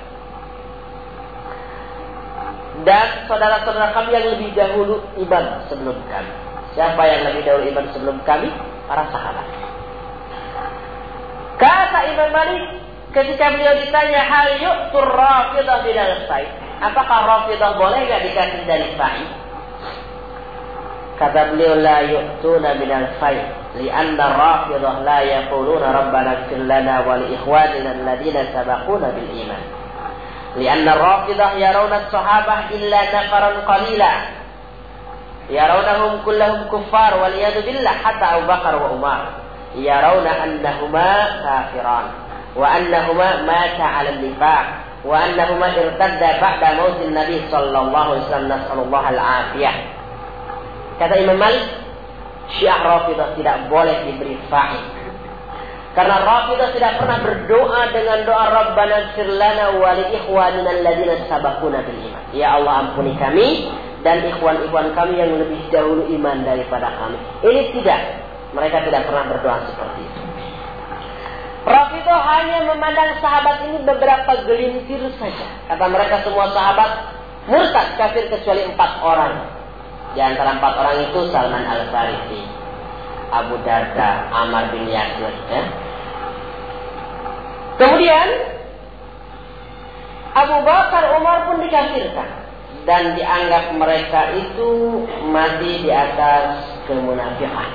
Dan 2.83 3.29
saudara-saudara 3.29 3.93
kami 3.93 4.09
yang 4.11 4.25
lebih 4.33 4.49
dahulu 4.57 5.03
iman 5.27 5.67
sebelum 5.69 5.95
kami. 6.09 6.33
Siapa 6.73 7.01
yang 7.05 7.21
lebih 7.29 7.41
dahulu 7.45 7.63
iman 7.69 7.85
sebelum 7.93 8.17
kami? 8.25 8.49
Para 8.89 9.05
sahabat. 9.13 9.47
Kata 11.61 11.99
Imam 12.11 12.33
Malik, 12.33 12.83
Ketika 13.13 13.53
beliau 13.53 13.77
ditanya 13.77 14.25
hal 14.25 14.57
yu'tur 14.57 15.05
rafidah 15.05 15.85
bidal 15.85 16.25
sa'i. 16.25 16.49
Apakah 16.81 17.19
rafidah 17.29 17.77
boleh 17.77 18.09
gak 18.09 18.25
dikasih 18.25 18.65
dari 18.65 18.89
sa'i? 18.97 19.25
Kata 21.21 21.53
beliau 21.53 21.77
la 21.77 22.01
yu'tuna 22.09 22.73
minal 22.81 23.13
sa'i. 23.21 23.37
لأن 23.75 24.21
الرافضة 24.21 24.99
لا 24.99 25.19
يقولون 25.19 25.83
ربنا 25.83 26.31
اغفر 26.31 26.55
لنا 26.55 26.99
ولإخواننا 27.07 27.91
الذين 27.91 28.45
سبقونا 28.53 29.07
بالإيمان. 29.09 29.63
لأن 30.55 30.89
الرافضة 30.89 31.51
يرون 31.51 31.93
الصحابة 31.93 32.53
إلا 32.71 33.01
نفرا 33.01 33.49
قليلا. 33.73 34.11
يرونهم 35.49 36.21
كلهم 36.25 36.63
كفار 36.71 37.17
والعياذ 37.23 37.65
بالله 37.65 37.89
حتى 37.89 38.25
أبو 38.25 38.47
بكر 38.47 38.75
وعمر. 38.75 39.25
يرون 39.75 40.27
أنهما 40.27 41.25
كافران 41.43 42.05
وأنهما 42.55 43.41
ماتا 43.41 43.83
على 43.83 44.09
النفاق 44.09 44.65
وأنهما 45.05 45.65
ارتدا 45.65 46.41
بعد 46.41 46.75
موت 46.75 47.01
النبي 47.01 47.41
صلى 47.51 47.79
الله 47.79 48.09
عليه 48.09 48.21
وسلم 48.21 48.47
نسأل 48.47 48.79
الله 48.79 49.09
العافية. 49.09 49.69
كذا 50.99 51.23
إمام 51.23 51.39
مالك 51.39 51.82
Syiah 52.59 52.79
Rafidah 52.83 53.39
tidak 53.39 53.71
boleh 53.71 54.03
diberi 54.07 54.35
fa'id 54.51 55.03
karena 55.93 56.25
Rafidah 56.25 56.73
tidak 56.73 56.97
pernah 56.97 57.21
berdoa 57.21 57.81
dengan 57.93 58.25
doa 58.25 58.45
Rabbana 58.49 59.13
sirlana 59.13 59.77
wa 59.77 59.93
li 59.93 60.05
ikhwanina 60.17 60.69
alladziina 60.81 61.29
sabaquna 61.29 61.85
bil 61.85 61.99
iman. 62.09 62.23
Ya 62.33 62.57
Allah 62.57 62.89
ampuni 62.89 63.13
kami 63.13 63.69
dan 64.01 64.25
ikhwan-ikhwan 64.25 64.97
kami 64.97 65.21
yang 65.21 65.37
lebih 65.37 65.61
dahulu 65.69 66.09
iman 66.17 66.41
daripada 66.41 66.89
kami. 66.97 67.17
Ini 67.45 67.61
tidak. 67.77 68.01
Mereka 68.57 68.89
tidak 68.89 69.05
pernah 69.05 69.25
berdoa 69.37 69.57
seperti 69.69 70.01
itu. 70.01 70.21
Rafidah 71.63 72.21
hanya 72.25 72.57
memandang 72.73 73.13
sahabat 73.21 73.69
ini 73.69 73.85
beberapa 73.85 74.33
gelintir 74.49 75.01
saja. 75.21 75.47
Kata 75.69 75.85
mereka 75.93 76.25
semua 76.25 76.49
sahabat 76.57 76.89
murtad 77.45 78.01
kafir 78.01 78.33
kecuali 78.33 78.65
empat 78.65 78.91
orang. 79.05 79.61
Di 80.13 80.21
antara 80.21 80.61
empat 80.61 80.73
orang 80.77 80.97
itu 81.09 81.19
Salman 81.33 81.65
Al 81.65 81.89
Farisi, 81.89 82.41
Abu 83.33 83.57
Darda, 83.65 84.29
Amar 84.29 84.69
bin 84.69 84.85
Yasir. 84.85 85.33
Ya. 85.49 85.63
Kemudian 87.81 88.27
Abu 90.33 90.57
Bakar 90.61 91.17
Umar 91.17 91.49
pun 91.49 91.61
dikafirkan 91.65 92.29
dan 92.85 93.17
dianggap 93.17 93.73
mereka 93.73 94.33
itu 94.37 95.01
mati 95.33 95.81
di 95.81 95.89
atas 95.89 96.61
kemunafikan. 96.85 97.69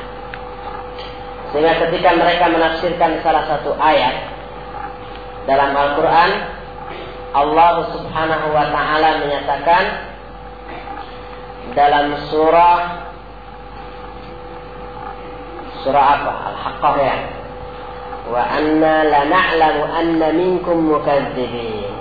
Sehingga 1.50 1.80
ketika 1.88 2.12
mereka 2.12 2.44
menafsirkan 2.52 3.24
salah 3.24 3.44
satu 3.48 3.72
ayat 3.80 4.14
dalam 5.48 5.72
Al-Quran, 5.72 6.30
Allah 7.32 7.88
subhanahu 7.88 8.46
wa 8.52 8.66
ta'ala 8.68 9.24
menyatakan 9.24 9.82
dalam 11.76 12.16
surah 12.28 12.78
surah 15.84 16.04
apa? 16.20 16.32
Al-Haqqah 16.52 16.94
ya. 17.00 17.16
Wa 18.28 18.42
anna 18.44 18.94
la 19.08 19.22
na'lamu 19.24 19.82
anna 19.88 20.28
minkum 20.36 20.84
mukadzibin. 20.84 21.96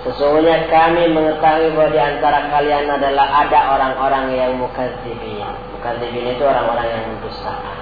Sesungguhnya 0.00 0.64
kami 0.72 1.12
mengetahui 1.12 1.76
bahwa 1.76 1.92
di 1.92 2.00
antara 2.00 2.48
kalian 2.48 2.88
adalah 2.88 3.44
ada 3.44 3.76
orang-orang 3.76 4.32
yang 4.32 4.56
mukadzibin. 4.56 5.44
Mukadzibin 5.76 6.24
itu 6.24 6.40
orang-orang 6.40 6.88
yang 6.88 7.04
mendustakan. 7.12 7.78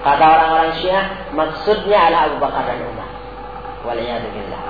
Kata 0.00 0.24
orang-orang 0.24 0.72
Syiah, 0.80 1.04
maksudnya 1.32 1.98
adalah 2.08 2.28
Abu 2.28 2.36
Bakar 2.40 2.68
dan 2.68 2.84
Umar. 2.84 3.08
Waliyadzubillah. 3.84 4.69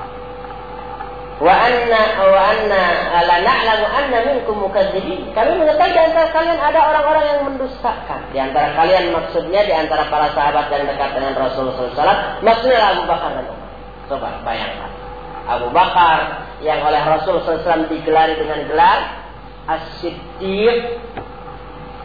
Wa 1.41 1.57
anna 1.57 2.03
wa 2.21 2.41
anna 2.53 2.83
la 3.25 3.37
na'lamu 3.41 3.87
anna 3.89 4.19
minkum 4.29 4.61
mukadzibin. 4.61 5.33
Kami 5.33 5.57
mengetahui 5.57 5.97
di 5.97 6.01
antara 6.05 6.29
kalian 6.37 6.61
ada 6.61 6.81
orang-orang 6.85 7.25
yang 7.25 7.41
mendustakan. 7.49 8.21
Di 8.29 8.39
antara 8.45 8.77
kalian 8.77 9.09
maksudnya 9.17 9.65
di 9.65 9.73
antara 9.73 10.05
para 10.13 10.37
sahabat 10.37 10.69
yang 10.69 10.85
dekat 10.85 11.17
dengan 11.17 11.33
Rasulullah 11.41 11.97
SAW, 11.97 12.45
maksudnya 12.45 12.93
Abu 12.93 13.09
Bakar 13.09 13.41
dan. 13.41 13.49
Coba 14.11 14.43
bayangkan. 14.45 14.91
Abu 15.49 15.73
Bakar 15.73 16.47
yang 16.61 16.85
oleh 16.85 17.01
Rasul 17.01 17.41
SAW 17.41 17.89
digelari 17.89 18.37
dengan 18.37 18.69
gelar 18.69 19.01
As-Siddiq 19.65 20.77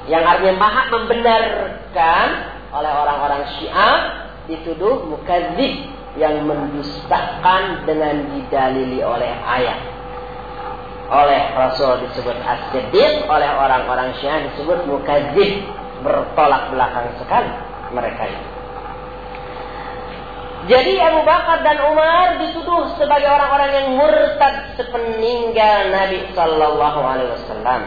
yang 0.05 0.23
artinya 0.23 0.55
maha 0.55 0.83
membenarkan 0.93 2.27
oleh 2.71 2.91
orang-orang 2.93 3.41
Syiah 3.57 3.97
dituduh 4.45 5.09
mukadzib 5.09 5.94
yang 6.15 6.47
mendustakan 6.47 7.83
dengan 7.83 8.31
didalili 8.31 9.03
oleh 9.03 9.31
ayat. 9.43 9.79
Oleh 11.05 11.53
Rasul 11.53 12.01
disebut 12.07 12.33
As-Siddiq, 12.33 13.29
oleh 13.29 13.49
orang-orang 13.53 14.15
Syiah 14.17 14.41
disebut 14.49 14.89
mukadzib, 14.89 15.69
bertolak 16.01 16.73
belakang 16.73 17.13
sekali 17.21 17.51
mereka 17.93 18.25
itu. 18.25 18.45
Jadi 20.65 20.97
Abu 20.97 21.21
Bakar 21.21 21.61
dan 21.61 21.77
Umar 21.93 22.41
dituduh 22.41 22.97
sebagai 22.97 23.29
orang-orang 23.29 23.69
yang 23.69 23.87
murtad 24.01 24.73
sepeninggal 24.73 25.93
Nabi 25.93 26.25
Sallallahu 26.33 26.99
Alaihi 27.05 27.29
Wasallam. 27.37 27.81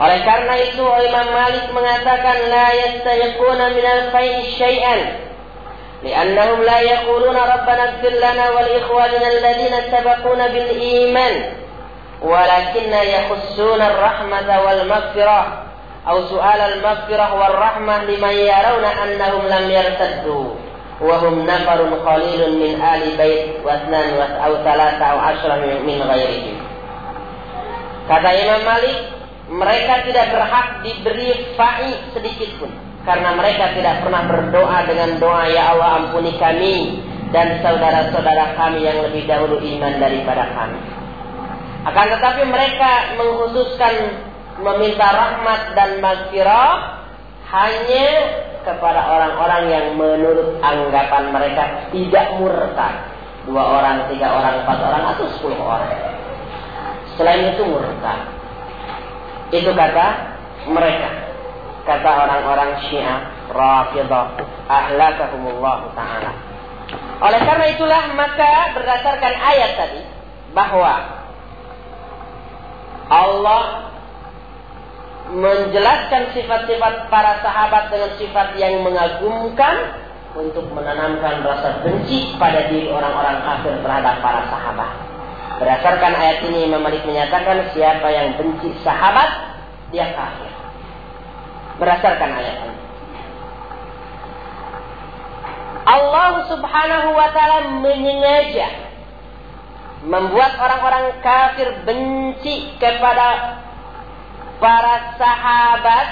Oleh 0.00 0.22
karena 0.22 0.54
itu 0.70 0.86
Imam 0.86 1.28
Malik 1.34 1.66
mengatakan 1.74 2.46
la 2.46 2.68
yastayiquna 2.72 3.74
min 3.74 3.84
al-fai'i 3.84 4.54
لأنهم 6.02 6.62
لا 6.62 6.80
يقولون 6.80 7.36
ربنا 7.36 7.82
اغفر 7.84 8.08
لنا 8.08 8.50
ولإخواننا 8.50 9.28
الذين 9.28 9.74
سبقونا 9.92 10.46
بالإيمان 10.46 11.52
ولكن 12.22 12.92
يخصون 12.92 13.82
الرحمة 13.82 14.60
والمغفرة 14.66 15.62
أو 16.08 16.26
سؤال 16.26 16.60
المغفرة 16.60 17.34
والرحمة 17.34 18.04
لمن 18.04 18.32
يرون 18.32 18.84
أنهم 18.84 19.46
لم 19.46 19.70
يرتدوا 19.70 20.44
وهم 21.00 21.46
نفر 21.46 21.80
قليل 22.06 22.52
من 22.58 22.82
آل 22.82 23.16
بيت 23.16 23.46
واثنان 23.64 24.20
أو 24.44 24.54
ثلاثة 24.56 25.04
أو 25.04 25.18
عشرة 25.18 25.54
من 25.86 26.02
غيرهم 26.02 26.70
Kata 28.10 28.26
Imam 28.34 28.66
Malik, 28.66 28.98
mereka 29.54 30.02
tidak 30.02 30.34
berhak 30.34 30.82
diberi 30.82 31.54
fa'i 31.54 31.94
sedikit 32.10 32.58
pun. 32.58 32.89
Karena 33.00 33.32
mereka 33.32 33.72
tidak 33.72 34.04
pernah 34.04 34.28
berdoa 34.28 34.84
dengan 34.84 35.16
doa, 35.16 35.48
Ya 35.48 35.72
Allah 35.72 36.04
ampuni 36.04 36.36
kami 36.36 37.00
dan 37.32 37.62
saudara-saudara 37.64 38.58
kami 38.58 38.84
yang 38.84 39.00
lebih 39.06 39.24
dahulu 39.24 39.56
iman 39.56 39.94
daripada 39.96 40.50
kami. 40.52 40.80
Akan 41.80 42.06
tetapi 42.12 42.42
mereka 42.44 43.16
menghususkan 43.16 43.94
meminta 44.60 45.08
rahmat 45.08 45.72
dan 45.72 46.04
maghfirah 46.04 47.00
hanya 47.48 48.08
kepada 48.60 49.00
orang-orang 49.08 49.62
yang 49.72 49.86
menurut 49.96 50.60
anggapan 50.60 51.32
mereka 51.32 51.88
tidak 51.88 52.36
murtad. 52.36 52.94
Dua 53.48 53.80
orang, 53.80 54.12
tiga 54.12 54.36
orang, 54.36 54.60
empat 54.60 54.78
orang, 54.84 55.02
atau 55.16 55.24
sepuluh 55.32 55.56
orang. 55.56 55.96
Selain 57.16 57.56
itu 57.56 57.64
murtad. 57.64 58.20
Itu 59.48 59.72
kata 59.72 60.06
mereka. 60.68 61.29
Kata 61.90 62.06
orang-orang 62.22 62.86
Syiah, 62.86 63.50
Rafidah, 63.50 64.38
ahlakahumullah 64.70 65.90
ta'ala. 65.98 66.30
Oleh 67.18 67.40
karena 67.42 67.66
itulah 67.74 68.14
maka 68.14 68.78
berdasarkan 68.78 69.34
ayat 69.34 69.74
tadi 69.74 70.02
bahwa 70.54 70.94
Allah 73.10 73.90
menjelaskan 75.34 76.30
sifat-sifat 76.30 77.10
para 77.10 77.42
sahabat 77.42 77.90
dengan 77.90 78.10
sifat 78.22 78.54
yang 78.54 78.86
mengagumkan 78.86 79.98
untuk 80.38 80.70
menanamkan 80.70 81.42
rasa 81.42 81.82
benci 81.82 82.38
pada 82.38 82.70
diri 82.70 82.86
orang-orang 82.86 83.42
kafir 83.42 83.74
terhadap 83.82 84.22
para 84.22 84.46
sahabat. 84.46 84.90
Berdasarkan 85.58 86.12
ayat 86.14 86.38
ini 86.46 86.70
Imam 86.70 86.86
Malik 86.86 87.02
menyatakan 87.02 87.66
siapa 87.74 88.14
yang 88.14 88.38
benci 88.38 88.78
sahabat 88.86 89.58
dia 89.90 90.14
kafir. 90.14 90.59
Berdasarkan 91.80 92.30
ayat 92.36 92.56
ini. 92.68 92.76
Allah 95.88 96.44
Subhanahu 96.46 97.08
wa 97.16 97.28
taala 97.32 97.80
menyengaja 97.80 98.68
membuat 100.04 100.56
orang-orang 100.56 101.20
kafir 101.20 101.84
benci 101.84 102.72
kepada 102.80 103.60
para 104.60 105.16
sahabat 105.16 106.06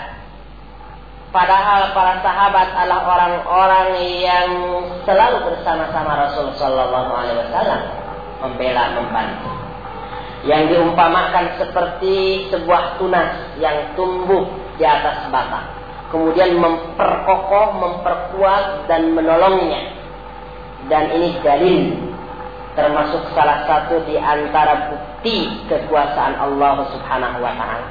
padahal 1.32 1.92
para 1.92 2.20
sahabat 2.24 2.68
adalah 2.72 3.00
orang-orang 3.04 3.88
yang 4.20 4.48
selalu 5.04 5.52
bersama-sama 5.52 6.16
Rasul 6.16 6.52
sallallahu 6.56 7.12
alaihi 7.12 7.38
wasallam 7.48 7.80
membela 8.44 8.84
membantu 8.96 9.50
yang 10.48 10.68
diumpamakan 10.68 11.60
seperti 11.60 12.48
sebuah 12.52 12.96
tunas 12.96 13.56
yang 13.60 13.92
tumbuh 13.96 14.48
di 14.78 14.84
atas 14.86 15.28
batang 15.28 15.66
kemudian 16.08 16.56
memperkokoh 16.56 17.76
memperkuat 17.76 18.88
dan 18.88 19.12
menolongnya 19.12 19.98
dan 20.88 21.12
ini 21.12 21.36
dalil 21.44 22.08
termasuk 22.78 23.34
salah 23.34 23.66
satu 23.66 24.06
di 24.06 24.14
antara 24.14 24.94
bukti 24.94 25.50
kekuasaan 25.66 26.38
Allah 26.38 26.86
Subhanahu 26.94 27.42
wa 27.42 27.52
taala. 27.58 27.88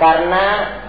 Karena 0.00 0.44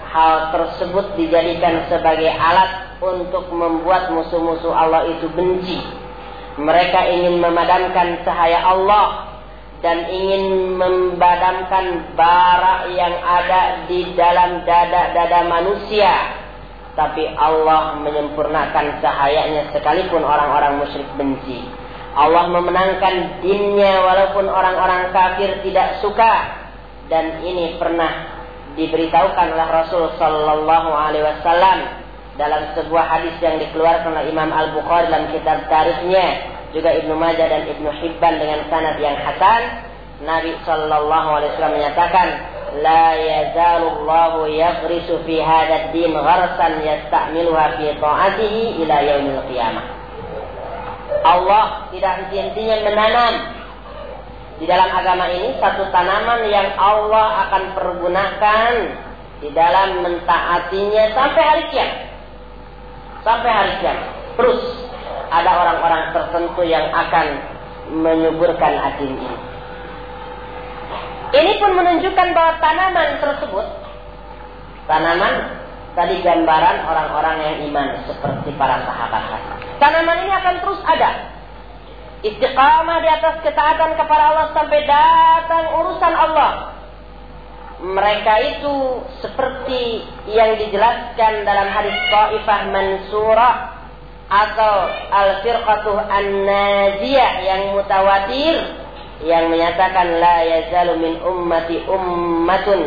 hal 0.08 0.34
tersebut 0.56 1.12
dijadikan 1.20 1.84
sebagai 1.92 2.32
alat 2.32 2.96
untuk 3.04 3.52
membuat 3.52 4.08
musuh-musuh 4.16 4.72
Allah 4.72 5.04
itu 5.12 5.28
benci. 5.36 5.76
Mereka 6.56 7.00
ingin 7.12 7.36
memadamkan 7.36 8.24
cahaya 8.24 8.64
Allah 8.64 9.35
dan 9.84 10.08
ingin 10.08 10.76
membadamkan 10.80 12.16
bara 12.16 12.88
yang 12.88 13.12
ada 13.20 13.84
di 13.84 14.16
dalam 14.16 14.64
dada-dada 14.64 15.44
manusia. 15.44 16.12
Tapi 16.96 17.28
Allah 17.36 18.00
menyempurnakan 18.00 19.04
cahayanya 19.04 19.68
sekalipun 19.76 20.24
orang-orang 20.24 20.80
musyrik 20.80 21.08
benci. 21.20 21.60
Allah 22.16 22.48
memenangkan 22.48 23.44
dinnya 23.44 24.00
walaupun 24.00 24.48
orang-orang 24.48 25.12
kafir 25.12 25.60
tidak 25.60 26.00
suka 26.00 26.64
dan 27.12 27.44
ini 27.44 27.76
pernah 27.76 28.40
diberitahukan 28.72 29.46
oleh 29.52 29.68
Rasul 29.68 30.16
Sallallahu 30.16 30.90
Alaihi 30.96 31.28
Wasallam 31.28 31.78
dalam 32.40 32.72
sebuah 32.72 33.04
hadis 33.04 33.36
yang 33.44 33.60
dikeluarkan 33.60 34.16
oleh 34.16 34.32
Imam 34.32 34.48
Al 34.48 34.72
Bukhari 34.72 35.12
dalam 35.12 35.28
kitab 35.32 35.68
tarikhnya 35.68 36.55
juga 36.74 36.90
Ibnu 36.96 37.14
Majah 37.14 37.46
dan 37.46 37.62
Ibnu 37.70 37.90
Hibban 38.02 38.34
dengan 38.40 38.66
sanad 38.72 38.96
yang 38.98 39.16
hasan. 39.20 39.62
Nabi 40.16 40.56
Sallallahu 40.64 41.28
Alaihi 41.28 41.50
Wasallam 41.54 41.76
menyatakan 41.76 42.26
la 42.80 43.06
yazalullahu 43.20 44.48
yaghrisu 44.48 45.28
fi 45.28 45.44
hadzal 45.44 45.92
din 45.92 46.16
gharsan 46.16 46.80
yasta'miluha 46.80 47.76
fi 47.76 47.86
ta'atihi 48.00 48.80
ila 48.80 48.96
yaumil 49.04 49.44
qiyamah. 49.52 49.86
Allah 51.20 51.90
tidak 51.92 52.12
henti-hentinya 52.24 52.76
menanam 52.86 53.34
di 54.56 54.64
dalam 54.64 54.88
agama 54.88 55.28
ini 55.28 55.60
satu 55.60 55.92
tanaman 55.92 56.48
yang 56.48 56.72
Allah 56.80 57.44
akan 57.48 57.62
pergunakan 57.76 58.72
di 59.44 59.52
dalam 59.52 60.00
mentaatinya 60.00 61.12
sampai 61.12 61.42
hari 61.44 61.64
kiamat. 61.76 62.00
Sampai 63.20 63.50
hari 63.52 63.72
kiamat. 63.84 64.08
Terus 64.40 64.64
ada 65.30 65.50
orang-orang 65.66 66.02
tertentu 66.14 66.62
yang 66.62 66.86
akan 66.90 67.26
menyuburkan 67.90 68.72
adin 68.74 69.14
ini. 69.14 69.38
Ini 71.36 71.52
pun 71.58 71.70
menunjukkan 71.74 72.28
bahwa 72.32 72.52
tanaman 72.62 73.08
tersebut, 73.18 73.66
tanaman 74.86 75.34
tadi 75.98 76.22
gambaran 76.22 76.86
orang-orang 76.86 77.36
yang 77.42 77.56
iman 77.72 77.88
seperti 78.04 78.52
para 78.54 78.84
sahabat 78.84 79.22
Tanaman 79.82 80.28
ini 80.28 80.32
akan 80.32 80.54
terus 80.62 80.80
ada. 80.86 81.10
Istiqamah 82.24 82.98
di 83.04 83.08
atas 83.12 83.44
ketaatan 83.44 83.92
kepada 83.98 84.22
Allah 84.32 84.46
sampai 84.56 84.80
datang 84.88 85.64
urusan 85.78 86.14
Allah. 86.16 86.52
Mereka 87.76 88.34
itu 88.56 89.04
seperti 89.20 90.00
yang 90.32 90.56
dijelaskan 90.56 91.44
dalam 91.44 91.68
hadis 91.68 91.92
Taifah 92.08 92.60
Mansurah 92.72 93.75
atau 94.26 94.74
Al-Firqatuh 95.10 95.96
An-Najiyah 96.02 97.32
yang 97.46 97.62
mutawatir 97.78 98.54
yang 99.22 99.48
menyatakan 99.48 100.18
la 100.18 100.36
yazalu 100.44 100.92
min 100.98 101.14
ummati 101.22 101.86
ummatun 101.88 102.80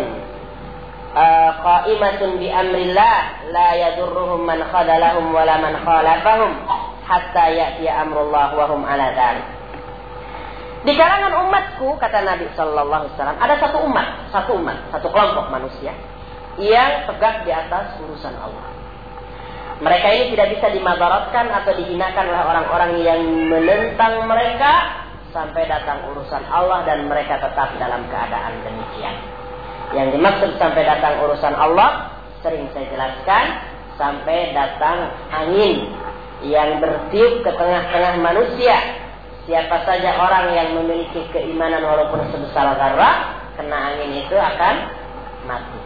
uh, 1.15 1.49
qa'imatun 1.63 2.37
bi 2.37 2.51
amrillah 2.51 3.49
la 3.49 3.69
yadurruhum 3.73 4.45
man 4.45 4.61
khadalahum 4.67 5.31
wala 5.33 5.55
man 5.57 5.73
khalafahum 5.79 6.51
hatta 7.07 7.45
ya'ti 7.49 7.89
amrullah 7.89 8.53
wa 8.53 8.65
hum 8.69 8.85
ala 8.85 9.09
dhalik. 9.17 9.47
Di 10.79 10.95
kalangan 10.95 11.49
umatku 11.49 11.99
kata 11.99 12.23
Nabi 12.23 12.47
sallallahu 12.55 13.03
alaihi 13.03 13.13
wasallam 13.17 13.39
ada 13.41 13.55
satu 13.59 13.77
umat, 13.83 14.07
satu 14.31 14.51
umat, 14.55 14.77
satu 14.95 15.07
kelompok 15.11 15.51
manusia 15.51 15.91
yang 16.55 17.03
tegak 17.09 17.43
di 17.43 17.51
atas 17.51 17.99
urusan 17.99 18.35
Allah. 18.39 18.78
Mereka 19.79 20.07
ini 20.11 20.25
tidak 20.35 20.47
bisa 20.59 20.67
dimadaratkan 20.75 21.45
atau 21.55 21.71
dihinakan 21.71 22.25
oleh 22.27 22.43
orang-orang 22.43 22.91
yang 22.99 23.21
menentang 23.47 24.27
mereka 24.27 24.99
sampai 25.31 25.71
datang 25.71 26.03
urusan 26.11 26.43
Allah 26.51 26.83
dan 26.83 27.07
mereka 27.07 27.39
tetap 27.39 27.79
dalam 27.79 28.03
keadaan 28.11 28.59
demikian. 28.65 29.15
Yang 29.95 30.19
dimaksud 30.19 30.51
sampai 30.59 30.83
datang 30.83 31.23
urusan 31.23 31.55
Allah 31.55 32.11
sering 32.43 32.67
saya 32.75 32.91
jelaskan 32.91 33.45
sampai 33.95 34.51
datang 34.51 35.15
angin 35.31 35.91
yang 36.43 36.79
bertiup 36.79 37.43
ke 37.43 37.51
tengah-tengah 37.51 38.15
manusia. 38.19 38.77
Siapa 39.47 39.81
saja 39.87 40.19
orang 40.19 40.53
yang 40.53 40.69
memiliki 40.77 41.25
keimanan 41.33 41.81
walaupun 41.81 42.21
sebesar 42.29 42.77
zarah, 42.77 43.15
kena 43.57 43.95
angin 43.95 44.23
itu 44.23 44.35
akan 44.37 44.75
mati. 45.49 45.79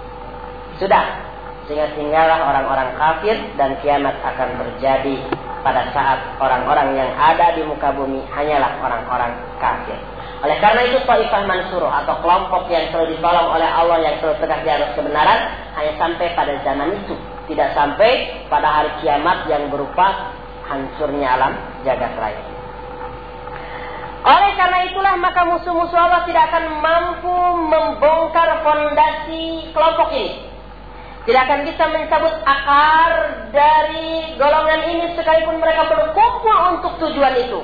Sudah, 0.84 1.33
sehingga 1.66 1.95
tinggallah 1.95 2.43
orang-orang 2.43 2.91
kafir 2.99 3.36
dan 3.55 3.80
kiamat 3.80 4.20
akan 4.20 4.49
terjadi 4.59 5.16
pada 5.64 5.88
saat 5.95 6.20
orang-orang 6.43 6.99
yang 6.99 7.11
ada 7.16 7.55
di 7.55 7.64
muka 7.64 7.95
bumi 7.95 8.20
hanyalah 8.28 8.84
orang-orang 8.84 9.32
kafir. 9.64 9.95
Oleh 10.43 10.59
karena 10.59 10.91
itu 10.91 10.99
Taifah 11.07 11.47
Mansur 11.47 11.88
atau 11.88 12.20
kelompok 12.20 12.68
yang 12.68 12.91
selalu 12.91 13.16
ditolong 13.16 13.47
oleh 13.47 13.64
Allah 13.64 13.97
yang 14.03 14.20
selalu 14.20 14.43
tegak 14.43 14.59
di 14.68 14.70
atas 14.76 14.91
kebenaran 14.91 15.39
hanya 15.80 15.93
sampai 15.95 16.36
pada 16.36 16.53
zaman 16.68 16.99
itu. 16.99 17.16
Tidak 17.47 17.70
sampai 17.72 18.43
pada 18.51 18.68
hari 18.68 18.91
kiamat 18.99 19.47
yang 19.47 19.72
berupa 19.72 20.36
hancurnya 20.68 21.39
alam 21.39 21.55
jagat 21.88 22.11
raya. 22.20 22.43
Oleh 24.24 24.51
karena 24.55 24.80
itulah 24.88 25.16
maka 25.20 25.47
musuh-musuh 25.47 25.99
Allah 25.99 26.24
tidak 26.28 26.47
akan 26.51 26.80
mampu 26.80 27.36
membongkar 27.72 28.64
fondasi 28.68 29.72
kelompok 29.72 30.11
ini. 30.11 30.53
Tidak 31.24 31.39
akan 31.39 31.63
bisa 31.63 31.84
mencabut 31.88 32.36
akar 32.43 33.11
dari 33.55 34.36
golongan 34.36 34.82
ini 34.91 35.15
sekalipun 35.15 35.55
mereka 35.55 35.88
berkumpul 35.88 36.55
untuk 36.76 36.99
tujuan 36.99 37.32
itu. 37.39 37.63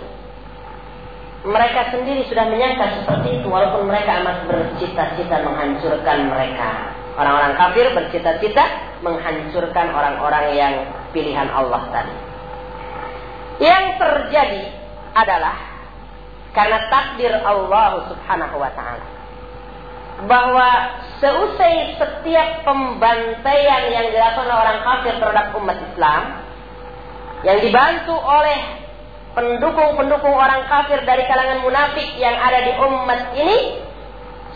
Mereka 1.43 1.91
sendiri 1.91 2.23
sudah 2.31 2.47
menyangka 2.47 3.03
seperti 3.03 3.43
itu 3.43 3.47
walaupun 3.51 3.87
mereka 3.91 4.23
amat 4.23 4.47
bercita-cita 4.47 5.43
menghancurkan 5.43 6.31
mereka. 6.31 6.95
Orang-orang 7.19 7.53
kafir 7.59 7.91
bercita-cita 7.91 8.63
menghancurkan 9.03 9.91
orang-orang 9.91 10.55
yang 10.55 10.73
pilihan 11.11 11.51
Allah 11.51 11.83
tadi. 11.91 12.15
Yang 13.59 13.85
terjadi 13.99 14.63
adalah 15.19 15.55
karena 16.55 16.87
takdir 16.87 17.35
Allah 17.43 18.07
Subhanahu 18.07 18.55
wa 18.55 18.71
taala 18.71 19.18
bahwa 20.27 20.99
seusai 21.23 21.95
setiap 21.95 22.67
pembantaian 22.67 23.83
yang 23.91 24.05
dilakukan 24.11 24.47
oleh 24.47 24.57
orang 24.59 24.79
kafir 24.83 25.13
terhadap 25.15 25.55
umat 25.55 25.77
Islam 25.79 26.21
yang 27.47 27.57
dibantu 27.63 28.15
oleh 28.19 28.59
pendukung-pendukung 29.31 30.35
orang 30.35 30.67
kafir 30.67 30.99
dari 31.07 31.23
kalangan 31.23 31.63
munafik 31.63 32.07
yang 32.19 32.35
ada 32.35 32.59
di 32.67 32.71
umat 32.75 33.21
ini 33.39 33.59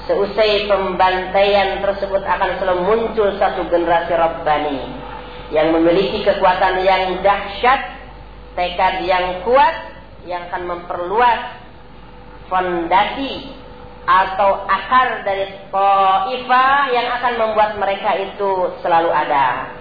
seusai 0.04 0.68
pembantaian 0.68 1.80
tersebut 1.80 2.20
akan 2.28 2.60
selalu 2.60 2.82
muncul 2.84 3.32
satu 3.40 3.64
generasi 3.72 4.12
Rabbani 4.12 4.80
yang 5.56 5.72
memiliki 5.72 6.28
kekuatan 6.28 6.84
yang 6.84 7.24
dahsyat 7.24 7.82
tekad 8.60 9.08
yang 9.08 9.48
kuat 9.48 9.76
yang 10.28 10.52
akan 10.52 10.64
memperluas 10.68 11.40
fondasi 12.52 13.63
atau 14.04 14.68
akar 14.68 15.24
dari 15.24 15.56
Taifah 15.72 16.92
yang 16.92 17.08
akan 17.20 17.34
membuat 17.40 17.80
mereka 17.80 18.20
itu 18.20 18.76
selalu 18.84 19.10
ada. 19.10 19.80